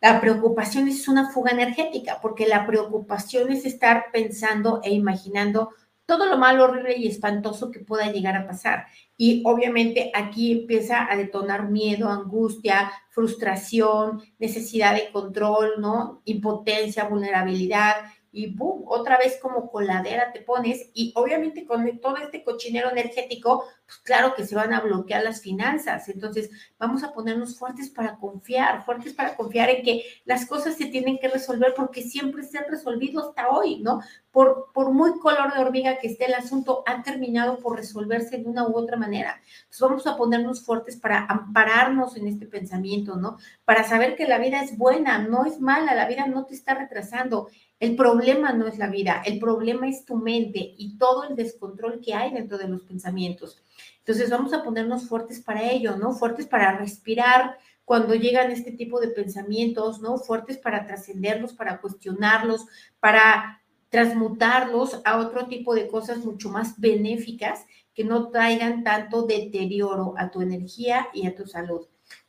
la 0.00 0.20
preocupación 0.20 0.88
es 0.88 1.06
una 1.06 1.30
fuga 1.30 1.50
energética, 1.50 2.20
porque 2.22 2.46
la 2.46 2.66
preocupación 2.66 3.50
es 3.52 3.66
estar 3.66 4.06
pensando 4.12 4.80
e 4.82 4.94
imaginando 4.94 5.70
todo 6.08 6.24
lo 6.24 6.38
malo, 6.38 6.64
horrible 6.64 6.96
y 6.96 7.06
espantoso 7.06 7.70
que 7.70 7.80
pueda 7.80 8.10
llegar 8.10 8.34
a 8.34 8.46
pasar. 8.46 8.86
Y 9.18 9.42
obviamente 9.44 10.10
aquí 10.14 10.52
empieza 10.52 11.06
a 11.12 11.14
detonar 11.14 11.68
miedo, 11.68 12.08
angustia, 12.08 12.90
frustración, 13.10 14.22
necesidad 14.38 14.94
de 14.94 15.12
control, 15.12 15.72
¿no? 15.80 16.22
Impotencia, 16.24 17.04
vulnerabilidad 17.04 17.96
y 18.30 18.54
boom, 18.54 18.84
otra 18.86 19.16
vez 19.16 19.38
como 19.40 19.70
coladera 19.70 20.32
te 20.32 20.40
pones 20.40 20.90
y 20.92 21.12
obviamente 21.16 21.64
con 21.64 21.98
todo 21.98 22.16
este 22.18 22.44
cochinero 22.44 22.90
energético, 22.90 23.64
pues 23.86 23.98
claro 23.98 24.34
que 24.34 24.46
se 24.46 24.54
van 24.54 24.74
a 24.74 24.80
bloquear 24.80 25.22
las 25.22 25.40
finanzas. 25.40 26.08
Entonces 26.08 26.50
vamos 26.78 27.02
a 27.04 27.12
ponernos 27.12 27.58
fuertes 27.58 27.88
para 27.88 28.16
confiar, 28.16 28.84
fuertes 28.84 29.14
para 29.14 29.34
confiar 29.34 29.70
en 29.70 29.82
que 29.82 30.04
las 30.24 30.46
cosas 30.46 30.76
se 30.76 30.86
tienen 30.86 31.18
que 31.18 31.28
resolver 31.28 31.72
porque 31.74 32.02
siempre 32.02 32.42
se 32.42 32.58
han 32.58 32.66
resolvido 32.70 33.28
hasta 33.28 33.48
hoy, 33.48 33.80
¿no? 33.80 34.00
Por, 34.30 34.70
por 34.74 34.92
muy 34.92 35.18
color 35.18 35.54
de 35.54 35.60
hormiga 35.60 35.98
que 35.98 36.08
esté 36.08 36.26
el 36.26 36.34
asunto, 36.34 36.82
ha 36.86 37.02
terminado 37.02 37.58
por 37.58 37.76
resolverse 37.76 38.38
de 38.38 38.44
una 38.44 38.68
u 38.68 38.76
otra 38.76 38.96
manera. 38.96 39.40
Entonces 39.62 39.80
vamos 39.80 40.06
a 40.06 40.16
ponernos 40.16 40.64
fuertes 40.64 40.96
para 40.96 41.24
ampararnos 41.24 42.16
en 42.16 42.28
este 42.28 42.46
pensamiento, 42.46 43.16
¿no? 43.16 43.38
Para 43.64 43.84
saber 43.84 44.16
que 44.16 44.28
la 44.28 44.38
vida 44.38 44.62
es 44.62 44.76
buena, 44.76 45.18
no 45.18 45.46
es 45.46 45.60
mala, 45.60 45.94
la 45.94 46.06
vida 46.06 46.26
no 46.26 46.44
te 46.44 46.54
está 46.54 46.74
retrasando 46.74 47.48
el 47.80 47.94
problema 47.94 48.52
no 48.52 48.66
es 48.66 48.78
la 48.78 48.88
vida, 48.88 49.22
el 49.24 49.38
problema 49.38 49.88
es 49.88 50.04
tu 50.04 50.16
mente 50.16 50.74
y 50.76 50.98
todo 50.98 51.24
el 51.24 51.36
descontrol 51.36 52.00
que 52.00 52.14
hay 52.14 52.32
dentro 52.32 52.58
de 52.58 52.68
los 52.68 52.82
pensamientos. 52.82 53.62
Entonces 53.98 54.30
vamos 54.30 54.52
a 54.52 54.64
ponernos 54.64 55.08
fuertes 55.08 55.40
para 55.40 55.70
ello, 55.70 55.96
¿no? 55.96 56.12
Fuertes 56.12 56.46
para 56.46 56.76
respirar 56.76 57.58
cuando 57.84 58.14
llegan 58.14 58.50
este 58.50 58.72
tipo 58.72 59.00
de 59.00 59.08
pensamientos, 59.08 60.00
¿no? 60.00 60.18
Fuertes 60.18 60.58
para 60.58 60.86
trascenderlos, 60.86 61.52
para 61.52 61.80
cuestionarlos, 61.80 62.66
para 63.00 63.62
transmutarlos 63.90 65.00
a 65.04 65.18
otro 65.18 65.46
tipo 65.46 65.74
de 65.74 65.88
cosas 65.88 66.18
mucho 66.24 66.50
más 66.50 66.78
benéficas 66.80 67.64
que 67.94 68.04
no 68.04 68.28
traigan 68.30 68.84
tanto 68.84 69.22
deterioro 69.22 70.14
a 70.18 70.30
tu 70.30 70.42
energía 70.42 71.08
y 71.14 71.26
a 71.26 71.34
tu 71.34 71.46
salud 71.46 71.86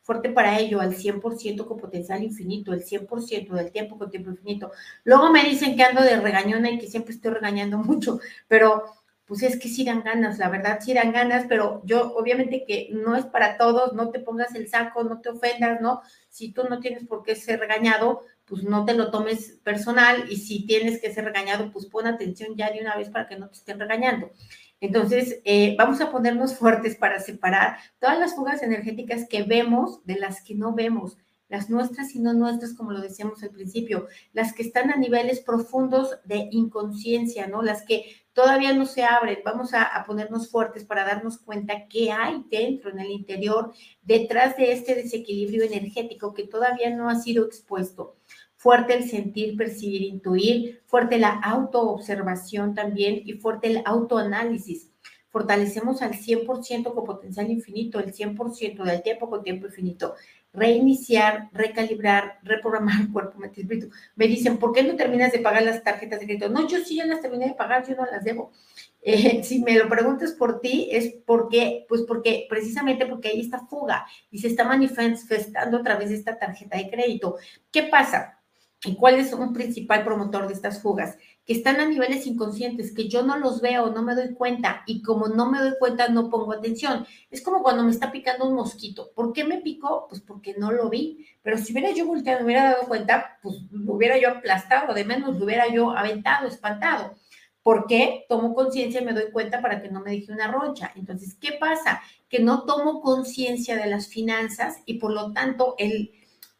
fuerte 0.10 0.32
para 0.32 0.58
ello, 0.58 0.82
al 0.82 0.96
100% 0.96 1.68
con 1.68 1.78
potencial 1.78 2.24
infinito, 2.24 2.74
el 2.74 2.84
100% 2.84 3.54
del 3.54 3.72
tiempo 3.72 3.96
con 3.96 4.10
tiempo 4.10 4.32
infinito. 4.32 4.72
Luego 5.04 5.32
me 5.32 5.44
dicen 5.44 5.76
que 5.76 5.84
ando 5.84 6.02
de 6.02 6.20
regañona 6.20 6.72
y 6.72 6.80
que 6.80 6.88
siempre 6.88 7.14
estoy 7.14 7.30
regañando 7.32 7.78
mucho, 7.90 8.20
pero 8.48 8.86
pues 9.28 9.44
es 9.44 9.60
que 9.60 9.70
sí 9.70 9.86
dan 9.86 10.02
ganas, 10.02 10.40
la 10.40 10.50
verdad 10.50 10.80
sí 10.82 10.96
dan 10.96 11.12
ganas, 11.12 11.46
pero 11.48 11.84
yo 11.86 12.16
obviamente 12.16 12.66
que 12.66 12.90
no 12.92 13.16
es 13.16 13.26
para 13.26 13.56
todos, 13.56 13.94
no 13.94 14.10
te 14.10 14.20
pongas 14.20 14.56
el 14.56 14.68
saco, 14.68 15.04
no 15.04 15.22
te 15.22 15.30
ofendas, 15.30 15.80
¿no? 15.80 16.02
Si 16.30 16.52
tú 16.52 16.64
no 16.68 16.80
tienes 16.80 17.06
por 17.06 17.22
qué 17.22 17.36
ser 17.36 17.60
regañado, 17.60 18.24
pues 18.46 18.64
no 18.64 18.86
te 18.86 18.96
lo 18.96 19.12
tomes 19.12 19.60
personal 19.64 20.26
y 20.32 20.38
si 20.38 20.66
tienes 20.66 21.00
que 21.00 21.14
ser 21.14 21.26
regañado, 21.26 21.72
pues 21.72 21.86
pon 21.86 22.08
atención 22.08 22.56
ya 22.58 22.72
de 22.72 22.82
una 22.82 22.98
vez 22.98 23.12
para 23.12 23.28
que 23.28 23.38
no 23.38 23.48
te 23.50 23.60
estén 23.60 23.80
regañando. 23.80 24.32
Entonces, 24.82 25.42
eh, 25.44 25.76
vamos 25.78 26.00
a 26.02 26.12
ponernos 26.12 26.56
fuertes 26.56 26.96
para 26.96 27.20
separar 27.20 27.78
todas 28.00 28.18
las 28.18 28.36
fugas 28.36 28.64
energéticas 28.64 29.28
que 29.30 29.44
vemos 29.44 30.06
de 30.06 30.18
las 30.18 30.42
que 30.42 30.56
no 30.56 30.74
vemos, 30.74 31.18
las 31.50 31.70
nuestras 31.70 32.16
y 32.16 32.20
no 32.20 32.34
nuestras, 32.34 32.74
como 32.74 32.92
lo 32.92 33.02
decíamos 33.02 33.44
al 33.44 33.50
principio, 33.50 34.08
las 34.34 34.54
que 34.54 34.62
están 34.62 34.92
a 34.92 34.96
niveles 34.96 35.42
profundos 35.42 36.20
de 36.24 36.48
inconsciencia, 36.52 37.48
¿no? 37.48 37.64
Las 37.64 37.84
que 37.84 38.06
todavía 38.34 38.72
no 38.72 38.86
se 38.86 39.04
abren. 39.04 39.40
Vamos 39.44 39.74
a, 39.74 40.04
ponernos 40.06 40.50
fuertes 40.50 40.86
para 40.86 41.04
darnos 41.04 41.40
cuenta 41.40 41.88
qué 41.90 42.12
hay 42.12 42.46
dentro, 42.50 42.92
en 42.92 43.00
el 43.00 43.10
interior, 43.10 43.74
detrás 44.02 44.56
de 44.56 44.72
este 44.72 44.96
desequilibrio 44.96 45.64
energético 45.64 46.34
que 46.34 46.44
todavía 46.48 46.90
no 46.96 47.10
ha 47.10 47.16
sido 47.16 47.46
expuesto 47.46 48.16
fuerte 48.60 48.94
el 48.94 49.10
sentir, 49.10 49.56
percibir, 49.56 50.02
intuir, 50.02 50.84
fuerte 50.86 51.18
la 51.18 51.30
autoobservación 51.30 52.76
también 52.76 53.22
y 53.24 53.34
fuerte 53.36 53.68
el 53.68 53.82
autoanálisis. 53.86 54.92
fortalecemos 55.30 56.02
al 56.02 56.14
100% 56.14 56.94
con 56.94 57.06
potencial 57.06 57.50
infinito, 57.52 58.00
el 58.00 58.12
100% 58.12 58.84
del 58.84 59.02
tiempo 59.04 59.30
con 59.30 59.44
tiempo 59.44 59.68
infinito. 59.68 60.16
Reiniciar, 60.52 61.50
recalibrar, 61.54 62.40
reprogramar 62.44 63.10
cuerpo, 63.14 63.38
mente 63.38 63.62
espíritu. 63.62 63.92
Me 64.16 64.28
dicen, 64.28 64.58
¿por 64.58 64.74
qué 64.74 64.84
no 64.84 64.96
terminas 64.96 65.32
de 65.32 65.40
pagar 65.40 65.64
las 65.64 65.84
tarjetas 65.84 66.20
de 66.20 66.26
crédito? 66.26 66.50
No, 66.50 66.68
yo 66.68 66.80
sí 66.80 66.96
ya 66.96 67.06
las 67.06 67.22
terminé 67.22 67.48
de 67.48 67.54
pagar, 67.54 67.88
yo 67.88 67.96
no 67.96 68.06
las 68.06 68.24
debo. 68.24 68.52
Eh, 69.02 69.46
si 69.46 69.64
me 69.64 69.80
lo 69.80 69.88
preguntas 69.88 70.34
por 70.34 70.60
ti, 70.60 70.90
es 70.92 71.14
porque, 71.26 71.86
pues 71.88 72.02
porque, 72.02 72.48
precisamente 72.50 73.06
porque 73.06 73.30
ahí 73.30 73.40
está 73.40 73.66
fuga 73.66 74.06
y 74.30 74.40
se 74.40 74.48
está 74.48 74.66
manifestando 74.66 75.78
a 75.78 75.84
través 75.84 76.10
de 76.10 76.16
esta 76.16 76.38
tarjeta 76.38 76.76
de 76.76 76.90
crédito. 76.90 77.38
¿Qué 77.72 77.84
pasa? 77.84 78.39
¿Y 78.86 78.96
cuál 78.96 79.16
es 79.16 79.34
un 79.34 79.52
principal 79.52 80.06
promotor 80.06 80.48
de 80.48 80.54
estas 80.54 80.82
fugas? 80.82 81.18
Que 81.46 81.52
están 81.52 81.82
a 81.82 81.86
niveles 81.86 82.26
inconscientes, 82.28 82.94
que 82.94 83.10
yo 83.10 83.24
no 83.24 83.38
los 83.38 83.60
veo, 83.60 83.90
no 83.92 84.04
me 84.04 84.16
doy 84.16 84.34
cuenta, 84.34 84.84
y 84.86 85.02
como 85.02 85.28
no 85.28 85.52
me 85.52 85.60
doy 85.60 85.74
cuenta, 85.78 86.08
no 86.08 86.30
pongo 86.30 86.54
atención. 86.54 87.06
Es 87.30 87.42
como 87.42 87.62
cuando 87.62 87.84
me 87.84 87.92
está 87.92 88.10
picando 88.10 88.48
un 88.48 88.56
mosquito. 88.56 89.12
¿Por 89.14 89.34
qué 89.34 89.44
me 89.44 89.58
picó? 89.58 90.08
Pues 90.08 90.22
porque 90.22 90.56
no 90.58 90.72
lo 90.72 90.90
vi. 90.90 91.26
Pero 91.42 91.58
si 91.58 91.74
hubiera 91.74 91.92
yo 91.92 92.06
volteado, 92.06 92.40
me 92.40 92.46
hubiera 92.46 92.72
dado 92.72 92.88
cuenta, 92.88 93.38
pues 93.42 93.56
lo 93.72 93.94
hubiera 93.94 94.18
yo 94.18 94.30
aplastado, 94.30 94.94
de 94.94 95.04
menos 95.04 95.38
lo 95.38 95.44
hubiera 95.44 95.68
yo 95.68 95.92
aventado, 95.92 96.48
espantado. 96.48 97.16
¿Por 97.62 97.86
qué? 97.86 98.26
Tomo 98.30 98.56
conciencia 98.56 99.02
y 99.02 99.06
me 99.06 99.14
doy 99.14 99.30
cuenta 99.32 99.62
para 99.62 99.82
que 99.82 99.90
no 99.90 100.00
me 100.00 100.12
deje 100.12 100.32
una 100.32 100.48
roncha. 100.48 100.94
Entonces, 100.96 101.36
¿qué 101.36 101.58
pasa? 101.60 102.02
Que 102.30 102.40
no 102.40 102.64
tomo 102.64 103.02
conciencia 103.02 103.76
de 103.76 103.88
las 103.88 104.08
finanzas 104.08 104.78
y 104.86 104.96
por 104.96 105.12
lo 105.12 105.34
tanto 105.34 105.76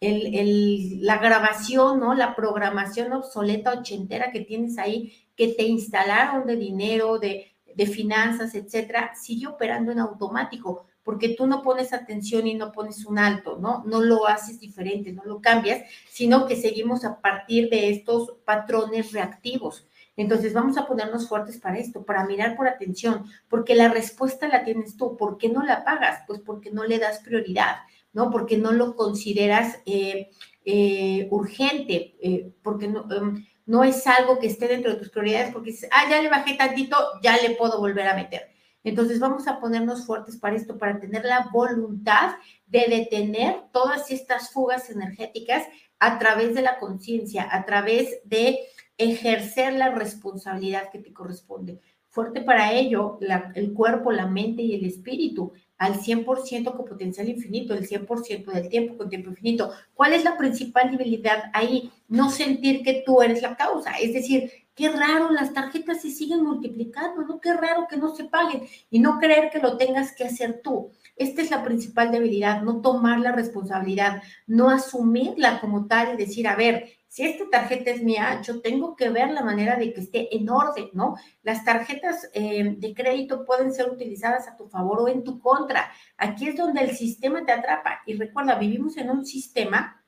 el 0.02 1.02
la 1.06 1.18
grabación, 1.18 2.00
¿no? 2.00 2.14
La 2.14 2.36
programación 2.36 3.14
obsoleta 3.14 3.72
ochentera 3.72 4.32
que 4.32 4.42
tienes 4.42 4.78
ahí, 4.78 5.14
que 5.36 5.50
te 5.50 5.64
instalaron 5.64 6.46
de 6.48 6.56
dinero, 6.56 7.20
de, 7.20 7.52
de 7.76 7.86
finanzas, 7.86 8.56
etcétera, 8.56 9.14
sigue 9.16 9.48
operando 9.48 9.92
en 9.92 10.00
automático, 10.00 10.86
porque 11.04 11.30
tú 11.30 11.48
no 11.48 11.62
pones 11.62 11.94
atención 11.94 12.48
y 12.48 12.56
no 12.56 12.72
pones 12.72 13.06
un 13.06 13.20
alto, 13.20 13.58
¿no? 13.60 13.84
No 13.86 14.02
lo 14.02 14.28
haces 14.28 14.60
diferente, 14.60 15.12
no 15.12 15.24
lo 15.26 15.42
cambias, 15.42 15.84
sino 16.10 16.46
que 16.46 16.56
seguimos 16.56 17.06
a 17.06 17.20
partir 17.22 17.70
de 17.70 17.90
estos 17.90 18.34
patrones 18.46 19.12
reactivos. 19.12 19.88
Entonces 20.18 20.54
vamos 20.54 20.78
a 20.78 20.86
ponernos 20.86 21.30
fuertes 21.30 21.58
para 21.58 21.78
esto, 21.78 22.04
para 22.04 22.26
mirar 22.26 22.58
por 22.58 22.68
atención, 22.68 23.24
porque 23.48 23.74
la 23.74 23.88
respuesta 23.88 24.50
la 24.50 24.66
tienes 24.66 24.98
tú. 24.98 25.16
¿Por 25.16 25.38
qué 25.38 25.48
no 25.48 25.64
la 25.64 25.86
pagas? 25.86 26.24
Pues 26.28 26.42
porque 26.42 26.72
no 26.72 26.84
le 26.84 27.00
das 27.00 27.20
prioridad. 27.20 27.78
¿No? 28.14 28.32
Porque 28.32 28.58
no 28.58 28.72
lo 28.72 28.96
consideras 28.96 29.80
eh, 29.86 30.30
eh, 30.66 31.28
urgente, 31.32 32.16
eh, 32.22 32.54
porque 32.62 32.88
no, 32.88 33.06
em, 33.12 33.46
no, 33.66 33.84
es 33.84 34.06
algo 34.08 34.40
que 34.40 34.48
esté 34.48 34.68
dentro 34.68 34.92
de 34.92 34.98
tus 34.98 35.10
prioridades, 35.10 35.52
porque 35.52 35.72
dices, 35.72 35.90
ah, 35.92 36.10
ya 36.10 36.22
le 36.22 36.30
bajé 36.30 36.56
tantito, 36.56 36.98
ya 37.22 37.38
le 37.38 37.52
puedo 37.52 37.80
volver 37.80 38.08
a 38.08 38.16
meter. 38.16 38.50
Entonces 38.84 39.20
vamos 39.20 39.48
a 39.48 39.60
ponernos 39.60 40.06
fuertes 40.06 40.38
para 40.38 40.56
esto, 40.56 40.78
para 40.78 41.00
tener 41.00 41.26
la 41.26 41.50
voluntad 41.52 42.36
de 42.66 42.86
detener 42.88 43.64
todas 43.72 44.10
estas 44.10 44.52
fugas 44.52 44.90
energéticas 44.90 45.64
a 46.00 46.18
través 46.18 46.56
de 46.56 46.62
la 46.62 46.80
conciencia, 46.80 47.48
a 47.52 47.66
través 47.66 48.20
de 48.24 48.60
ejercer 48.98 49.74
la 49.74 49.90
responsabilidad 49.90 50.90
que 50.92 51.00
te 51.00 51.14
corresponde. 51.14 51.80
Fuerte 52.08 52.42
para 52.42 52.74
ello, 52.74 53.20
el 53.54 53.74
cuerpo, 53.74 54.12
la 54.12 54.28
mente 54.28 54.62
y 54.62 54.76
el 54.76 54.86
espíritu 54.86 55.54
al 55.80 55.96
100% 55.96 56.76
con 56.76 56.86
potencial 56.86 57.28
infinito, 57.30 57.74
el 57.74 57.88
100% 57.88 58.52
del 58.52 58.70
tiempo 58.70 58.98
con 58.98 59.10
tiempo 59.10 59.30
infinito. 59.30 59.72
¿Cuál 59.94 60.14
es 60.14 60.24
la 60.26 60.38
principal 60.38 60.92
debilidad 60.92 61.46
ahí? 61.54 61.90
No 62.10 62.30
sentir 62.30 62.84
que 62.84 63.02
tú 63.06 63.22
eres 63.22 63.42
la 63.42 63.56
causa. 63.56 63.94
Es 63.94 64.14
decir, 64.14 64.52
qué 64.76 64.90
raro, 64.90 65.32
las 65.32 65.54
tarjetas 65.54 66.02
se 66.02 66.12
siguen 66.12 66.44
multiplicando, 66.44 67.22
¿no? 67.24 67.40
Qué 67.40 67.54
raro 67.54 67.88
que 67.90 67.96
no 67.96 68.14
se 68.14 68.26
paguen 68.26 68.64
y 68.90 69.00
no 69.00 69.20
creer 69.20 69.50
que 69.50 69.60
lo 69.60 69.78
tengas 69.78 70.14
que 70.14 70.26
hacer 70.26 70.62
tú. 70.62 70.92
Esta 71.16 71.42
es 71.42 71.50
la 71.50 71.64
principal 71.64 72.12
debilidad, 72.12 72.62
no 72.62 72.82
tomar 72.82 73.20
la 73.20 73.32
responsabilidad, 73.32 74.22
no 74.48 74.70
asumirla 74.70 75.62
como 75.62 75.88
tal 75.88 76.14
y 76.14 76.18
decir, 76.18 76.48
a 76.48 76.56
ver, 76.56 76.90
si 77.10 77.26
esta 77.26 77.50
tarjeta 77.50 77.90
es 77.90 78.04
mía, 78.04 78.40
yo 78.44 78.62
tengo 78.62 78.96
que 78.96 79.10
ver 79.10 79.32
la 79.32 79.44
manera 79.44 79.76
de 79.78 79.92
que 79.92 80.00
esté 80.00 80.36
en 80.36 80.48
orden, 80.48 80.90
¿no? 80.94 81.16
Las 81.42 81.66
tarjetas 81.66 82.30
eh, 82.34 82.76
de 82.78 82.94
crédito 82.94 83.46
pueden 83.46 83.74
ser 83.74 83.90
utilizadas 83.90 84.48
a 84.48 84.56
tu 84.56 84.70
favor 84.70 85.02
o 85.02 85.08
en 85.08 85.24
tu 85.24 85.40
contra. 85.40 85.92
Aquí 86.18 86.48
es 86.48 86.56
donde 86.56 86.82
el 86.82 86.96
sistema 86.96 87.44
te 87.44 87.52
atrapa. 87.52 88.02
Y 88.06 88.14
recuerda, 88.14 88.60
vivimos 88.60 88.96
en 88.98 89.10
un 89.10 89.26
sistema 89.26 89.99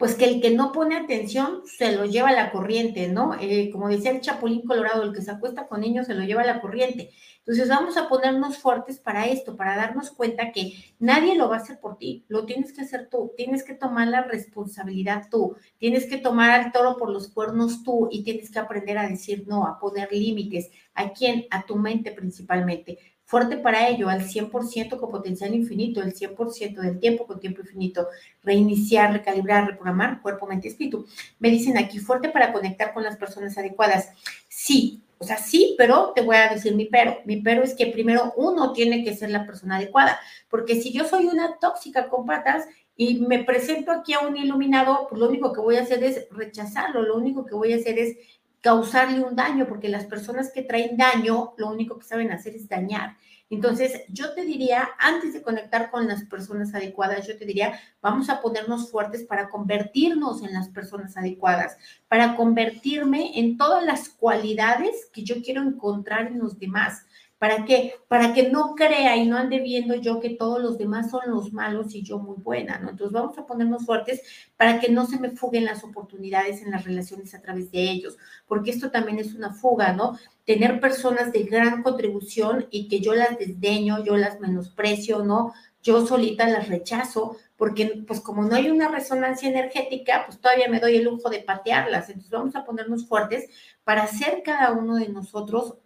pues 0.00 0.14
que 0.14 0.24
el 0.24 0.40
que 0.40 0.50
no 0.50 0.72
pone 0.72 0.96
atención 0.96 1.60
se 1.66 1.92
lo 1.92 2.06
lleva 2.06 2.30
a 2.30 2.32
la 2.32 2.52
corriente, 2.52 3.08
¿no? 3.08 3.34
Eh, 3.38 3.68
como 3.70 3.86
decía 3.86 4.12
el 4.12 4.22
Chapulín 4.22 4.62
Colorado, 4.62 5.02
el 5.02 5.12
que 5.12 5.20
se 5.20 5.30
acuesta 5.30 5.68
con 5.68 5.82
niños 5.82 6.06
se 6.06 6.14
lo 6.14 6.24
lleva 6.24 6.40
a 6.40 6.46
la 6.46 6.62
corriente. 6.62 7.10
Entonces 7.40 7.68
vamos 7.68 7.98
a 7.98 8.08
ponernos 8.08 8.56
fuertes 8.56 8.98
para 8.98 9.26
esto, 9.26 9.56
para 9.56 9.76
darnos 9.76 10.10
cuenta 10.10 10.52
que 10.52 10.72
nadie 10.98 11.36
lo 11.36 11.50
va 11.50 11.56
a 11.56 11.58
hacer 11.58 11.80
por 11.80 11.98
ti, 11.98 12.24
lo 12.28 12.46
tienes 12.46 12.72
que 12.72 12.80
hacer 12.80 13.10
tú, 13.10 13.34
tienes 13.36 13.62
que 13.62 13.74
tomar 13.74 14.08
la 14.08 14.22
responsabilidad 14.22 15.24
tú, 15.30 15.54
tienes 15.76 16.06
que 16.06 16.16
tomar 16.16 16.50
al 16.50 16.72
toro 16.72 16.96
por 16.96 17.10
los 17.10 17.28
cuernos 17.28 17.82
tú 17.82 18.08
y 18.10 18.24
tienes 18.24 18.50
que 18.50 18.58
aprender 18.58 18.96
a 18.96 19.06
decir 19.06 19.44
no, 19.46 19.66
a 19.66 19.78
poner 19.78 20.10
límites. 20.10 20.70
¿A 20.94 21.10
quién? 21.10 21.44
A 21.50 21.66
tu 21.66 21.76
mente 21.76 22.10
principalmente 22.12 22.98
fuerte 23.30 23.58
para 23.58 23.88
ello, 23.88 24.08
al 24.08 24.22
100% 24.22 24.98
con 24.98 25.08
potencial 25.08 25.54
infinito, 25.54 26.02
el 26.02 26.12
100% 26.12 26.80
del 26.80 26.98
tiempo 26.98 27.28
con 27.28 27.38
tiempo 27.38 27.60
infinito, 27.60 28.08
reiniciar, 28.42 29.12
recalibrar, 29.12 29.68
reprogramar 29.68 30.20
cuerpo, 30.20 30.48
mente 30.48 30.66
espíritu. 30.66 31.06
Me 31.38 31.48
dicen 31.48 31.78
aquí, 31.78 32.00
fuerte 32.00 32.28
para 32.28 32.52
conectar 32.52 32.92
con 32.92 33.04
las 33.04 33.16
personas 33.16 33.56
adecuadas. 33.56 34.08
Sí, 34.48 35.04
o 35.18 35.24
sea, 35.24 35.36
sí, 35.36 35.76
pero 35.78 36.12
te 36.12 36.22
voy 36.22 36.34
a 36.34 36.48
decir 36.48 36.74
mi 36.74 36.86
pero. 36.86 37.18
Mi 37.24 37.36
pero 37.36 37.62
es 37.62 37.74
que 37.74 37.86
primero 37.86 38.32
uno 38.36 38.72
tiene 38.72 39.04
que 39.04 39.14
ser 39.14 39.30
la 39.30 39.46
persona 39.46 39.76
adecuada, 39.76 40.18
porque 40.48 40.80
si 40.80 40.92
yo 40.92 41.04
soy 41.04 41.26
una 41.26 41.56
tóxica 41.60 42.08
con 42.08 42.26
patas 42.26 42.66
y 42.96 43.20
me 43.20 43.44
presento 43.44 43.92
aquí 43.92 44.12
a 44.12 44.26
un 44.26 44.36
iluminado, 44.36 45.06
pues 45.08 45.20
lo 45.20 45.28
único 45.28 45.52
que 45.52 45.60
voy 45.60 45.76
a 45.76 45.82
hacer 45.82 46.02
es 46.02 46.26
rechazarlo, 46.32 47.02
lo 47.02 47.16
único 47.16 47.46
que 47.46 47.54
voy 47.54 47.72
a 47.74 47.76
hacer 47.76 47.96
es 47.96 48.16
causarle 48.60 49.22
un 49.22 49.36
daño, 49.36 49.66
porque 49.66 49.88
las 49.88 50.04
personas 50.04 50.52
que 50.52 50.62
traen 50.62 50.96
daño, 50.96 51.54
lo 51.56 51.68
único 51.68 51.98
que 51.98 52.04
saben 52.04 52.30
hacer 52.30 52.54
es 52.54 52.68
dañar. 52.68 53.16
Entonces, 53.50 54.02
yo 54.08 54.32
te 54.32 54.44
diría, 54.44 54.90
antes 54.96 55.32
de 55.32 55.42
conectar 55.42 55.90
con 55.90 56.06
las 56.06 56.24
personas 56.24 56.72
adecuadas, 56.72 57.26
yo 57.26 57.36
te 57.36 57.44
diría, 57.44 57.80
vamos 58.00 58.30
a 58.30 58.40
ponernos 58.40 58.92
fuertes 58.92 59.24
para 59.24 59.48
convertirnos 59.48 60.42
en 60.42 60.52
las 60.52 60.68
personas 60.68 61.16
adecuadas, 61.16 61.76
para 62.06 62.36
convertirme 62.36 63.38
en 63.40 63.56
todas 63.56 63.84
las 63.84 64.08
cualidades 64.08 65.08
que 65.12 65.24
yo 65.24 65.42
quiero 65.42 65.62
encontrar 65.62 66.28
en 66.28 66.38
los 66.38 66.60
demás. 66.60 67.06
¿Para 67.40 67.64
qué? 67.64 67.94
Para 68.06 68.34
que 68.34 68.50
no 68.50 68.74
crea 68.74 69.16
y 69.16 69.26
no 69.26 69.38
ande 69.38 69.60
viendo 69.60 69.94
yo 69.94 70.20
que 70.20 70.28
todos 70.28 70.60
los 70.60 70.76
demás 70.76 71.10
son 71.10 71.22
los 71.28 71.54
malos 71.54 71.94
y 71.94 72.02
yo 72.02 72.18
muy 72.18 72.36
buena, 72.36 72.78
¿no? 72.78 72.90
Entonces 72.90 73.14
vamos 73.14 73.38
a 73.38 73.46
ponernos 73.46 73.86
fuertes 73.86 74.20
para 74.58 74.78
que 74.78 74.90
no 74.90 75.06
se 75.06 75.18
me 75.18 75.30
fuguen 75.30 75.64
las 75.64 75.82
oportunidades 75.82 76.60
en 76.60 76.70
las 76.70 76.84
relaciones 76.84 77.34
a 77.34 77.40
través 77.40 77.72
de 77.72 77.80
ellos, 77.80 78.18
porque 78.46 78.70
esto 78.70 78.90
también 78.90 79.18
es 79.18 79.32
una 79.34 79.54
fuga, 79.54 79.94
¿no? 79.94 80.18
Tener 80.44 80.80
personas 80.80 81.32
de 81.32 81.44
gran 81.44 81.82
contribución 81.82 82.66
y 82.70 82.88
que 82.88 83.00
yo 83.00 83.14
las 83.14 83.38
desdeño, 83.38 84.04
yo 84.04 84.18
las 84.18 84.38
menosprecio, 84.38 85.24
¿no? 85.24 85.54
Yo 85.82 86.06
solita 86.06 86.46
las 86.46 86.68
rechazo, 86.68 87.38
porque 87.56 88.02
pues 88.06 88.20
como 88.20 88.42
no 88.42 88.54
hay 88.54 88.68
una 88.68 88.88
resonancia 88.88 89.48
energética, 89.48 90.24
pues 90.26 90.38
todavía 90.42 90.68
me 90.68 90.78
doy 90.78 90.96
el 90.96 91.04
lujo 91.04 91.30
de 91.30 91.40
patearlas. 91.40 92.10
Entonces 92.10 92.32
vamos 92.32 92.54
a 92.54 92.66
ponernos 92.66 93.08
fuertes 93.08 93.48
para 93.82 94.02
hacer 94.02 94.42
cada 94.44 94.72
uno 94.72 94.96
de 94.96 95.08
nosotros 95.08 95.78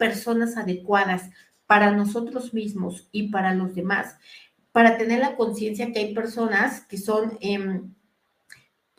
personas 0.00 0.56
adecuadas 0.56 1.30
para 1.66 1.92
nosotros 1.92 2.54
mismos 2.54 3.08
y 3.12 3.28
para 3.28 3.54
los 3.54 3.74
demás, 3.74 4.16
para 4.72 4.96
tener 4.96 5.20
la 5.20 5.36
conciencia 5.36 5.92
que 5.92 6.00
hay 6.00 6.14
personas 6.14 6.80
que 6.86 6.96
son... 6.96 7.38
Eh, 7.40 7.82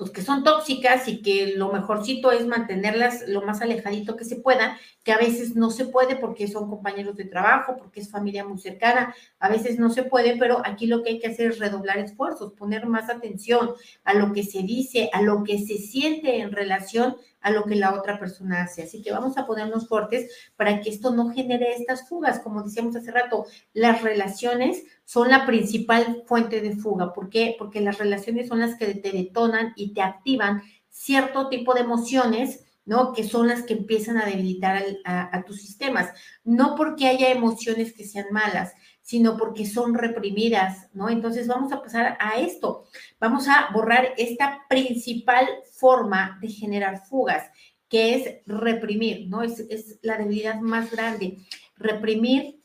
pues 0.02 0.10
que 0.10 0.24
son 0.24 0.44
tóxicas 0.44 1.08
y 1.08 1.22
que 1.22 1.54
lo 1.56 1.72
mejorcito 1.72 2.32
es 2.32 2.48
mantenerlas 2.48 3.28
lo 3.28 3.44
más 3.44 3.62
alejadito 3.62 4.16
que 4.16 4.26
se 4.26 4.38
pueda, 4.38 4.80
que 5.04 5.12
a 5.12 5.20
veces 5.20 5.56
no 5.56 5.70
se 5.70 5.86
puede 5.86 6.16
porque 6.16 6.48
son 6.48 6.72
compañeros 6.72 7.16
de 7.18 7.26
trabajo, 7.26 7.78
porque 7.78 8.00
es 8.00 8.10
familia 8.10 8.44
muy 8.44 8.58
cercana, 8.58 9.14
a 9.38 9.48
veces 9.48 9.78
no 9.78 9.92
se 9.92 10.02
puede, 10.02 10.38
pero 10.38 10.64
aquí 10.66 10.88
lo 10.88 11.04
que 11.04 11.12
hay 11.12 11.20
que 11.20 11.28
hacer 11.28 11.52
es 11.52 11.60
redoblar 11.60 12.00
esfuerzos, 12.00 12.54
poner 12.54 12.88
más 12.88 13.12
atención 13.12 13.74
a 14.04 14.16
lo 14.16 14.34
que 14.34 14.42
se 14.42 14.64
dice, 14.64 15.12
a 15.14 15.22
lo 15.22 15.44
que 15.44 15.60
se 15.60 15.78
siente 15.78 16.40
en 16.40 16.52
relación 16.52 17.18
a 17.42 17.52
lo 17.52 17.66
que 17.66 17.76
la 17.76 17.94
otra 17.94 18.20
persona 18.20 18.64
hace. 18.64 18.84
Así 18.84 19.02
que 19.02 19.12
vamos 19.12 19.38
a 19.38 19.46
ponernos 19.46 19.88
fuertes 19.88 20.32
para 20.56 20.80
que 20.82 20.90
esto 20.90 21.12
no 21.12 21.30
genere 21.30 21.74
estas 21.74 22.08
fugas. 22.08 22.40
Como 22.40 22.64
decíamos 22.64 22.96
hace 22.96 23.12
rato, 23.12 23.46
las 23.74 24.02
relaciones 24.02 24.84
son 25.06 25.30
la 25.30 25.46
principal 25.46 26.24
fuente 26.26 26.62
de 26.62 26.76
fuga. 26.76 27.14
¿Por 27.14 27.30
qué? 27.30 27.56
Porque 27.58 27.82
las 27.82 27.98
relaciones 27.98 28.48
son 28.48 28.60
las 28.60 28.76
que 28.76 28.94
te 28.96 29.12
detonan 29.12 29.74
y 29.76 29.94
te 29.94 30.02
activan 30.02 30.62
cierto 30.90 31.50
tipo 31.50 31.74
de 31.74 31.82
emociones. 31.82 32.66
¿no? 32.84 33.14
Que 33.14 33.24
son 33.24 33.48
las 33.48 33.62
que 33.62 33.74
empiezan 33.74 34.18
a 34.18 34.26
debilitar 34.26 34.84
a, 35.06 35.38
a, 35.38 35.44
tus 35.44 35.62
sistemas. 35.62 36.10
No 36.44 36.76
porque 36.76 37.08
haya 37.08 37.30
emociones 37.30 37.94
que 37.94 38.04
sean 38.06 38.26
malas, 38.32 38.74
sino 39.02 39.38
porque 39.38 39.66
son 39.66 39.94
reprimidas, 39.94 40.90
¿no? 40.94 41.10
Entonces 41.10 41.48
vamos 41.48 41.72
a 41.72 41.82
pasar 41.82 42.18
a 42.20 42.40
esto. 42.40 42.86
Vamos 43.20 43.48
a 43.48 43.70
borrar 43.74 44.14
esta 44.18 44.62
principal 44.70 45.48
forma 45.74 46.38
de 46.42 46.50
generar 46.50 47.06
fugas. 47.06 47.50
que 47.90 48.16
es 48.16 48.38
reprimir, 48.46 49.28
¿no? 49.28 49.42
Es, 49.44 49.60
es 49.60 50.00
la 50.02 50.18
debilidad 50.18 50.62
más 50.62 50.92
grande, 50.92 51.40
reprimir 51.76 52.62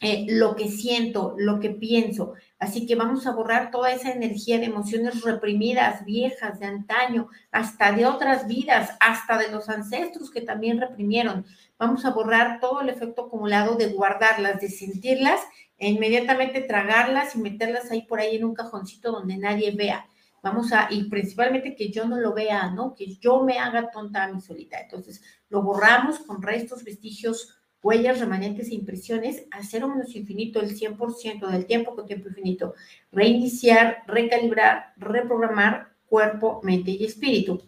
eh, 0.00 0.26
lo 0.28 0.56
que 0.56 0.68
siento, 0.68 1.34
lo 1.38 1.58
que 1.58 1.70
pienso. 1.70 2.34
Así 2.58 2.86
que 2.86 2.96
vamos 2.96 3.26
a 3.26 3.32
borrar 3.32 3.70
toda 3.70 3.92
esa 3.92 4.12
energía 4.12 4.58
de 4.58 4.66
emociones 4.66 5.22
reprimidas, 5.22 6.04
viejas, 6.04 6.60
de 6.60 6.66
antaño, 6.66 7.28
hasta 7.50 7.92
de 7.92 8.04
otras 8.04 8.46
vidas, 8.46 8.90
hasta 9.00 9.38
de 9.38 9.50
los 9.50 9.70
ancestros 9.70 10.30
que 10.30 10.42
también 10.42 10.80
reprimieron. 10.80 11.46
Vamos 11.78 12.04
a 12.04 12.10
borrar 12.10 12.60
todo 12.60 12.82
el 12.82 12.90
efecto 12.90 13.26
acumulado 13.26 13.76
de 13.76 13.86
guardarlas, 13.86 14.60
de 14.60 14.68
sentirlas 14.68 15.40
e 15.78 15.88
inmediatamente 15.88 16.60
tragarlas 16.62 17.34
y 17.34 17.38
meterlas 17.38 17.90
ahí 17.90 18.02
por 18.02 18.20
ahí 18.20 18.36
en 18.36 18.44
un 18.44 18.54
cajoncito 18.54 19.12
donde 19.12 19.36
nadie 19.36 19.70
vea. 19.72 20.06
Vamos 20.42 20.72
a, 20.72 20.88
y 20.90 21.04
principalmente 21.04 21.74
que 21.74 21.90
yo 21.90 22.06
no 22.06 22.18
lo 22.18 22.32
vea, 22.32 22.70
¿no? 22.70 22.94
Que 22.94 23.16
yo 23.16 23.42
me 23.42 23.58
haga 23.58 23.90
tonta 23.90 24.24
a 24.24 24.32
mi 24.32 24.40
solita. 24.40 24.80
Entonces, 24.80 25.22
lo 25.48 25.62
borramos 25.62 26.20
con 26.20 26.40
restos, 26.40 26.84
vestigios 26.84 27.56
huellas, 27.82 28.18
remanentes 28.20 28.68
e 28.68 28.74
impresiones 28.74 29.46
a 29.50 29.62
cero 29.62 29.88
menos 29.88 30.14
infinito, 30.16 30.60
el 30.60 30.76
100% 30.76 31.48
del 31.48 31.66
tiempo 31.66 31.94
con 31.94 32.06
tiempo 32.06 32.28
infinito. 32.28 32.74
Reiniciar, 33.12 34.02
recalibrar, 34.06 34.92
reprogramar 34.96 35.92
cuerpo, 36.06 36.60
mente 36.62 36.90
y 36.90 37.04
espíritu. 37.04 37.62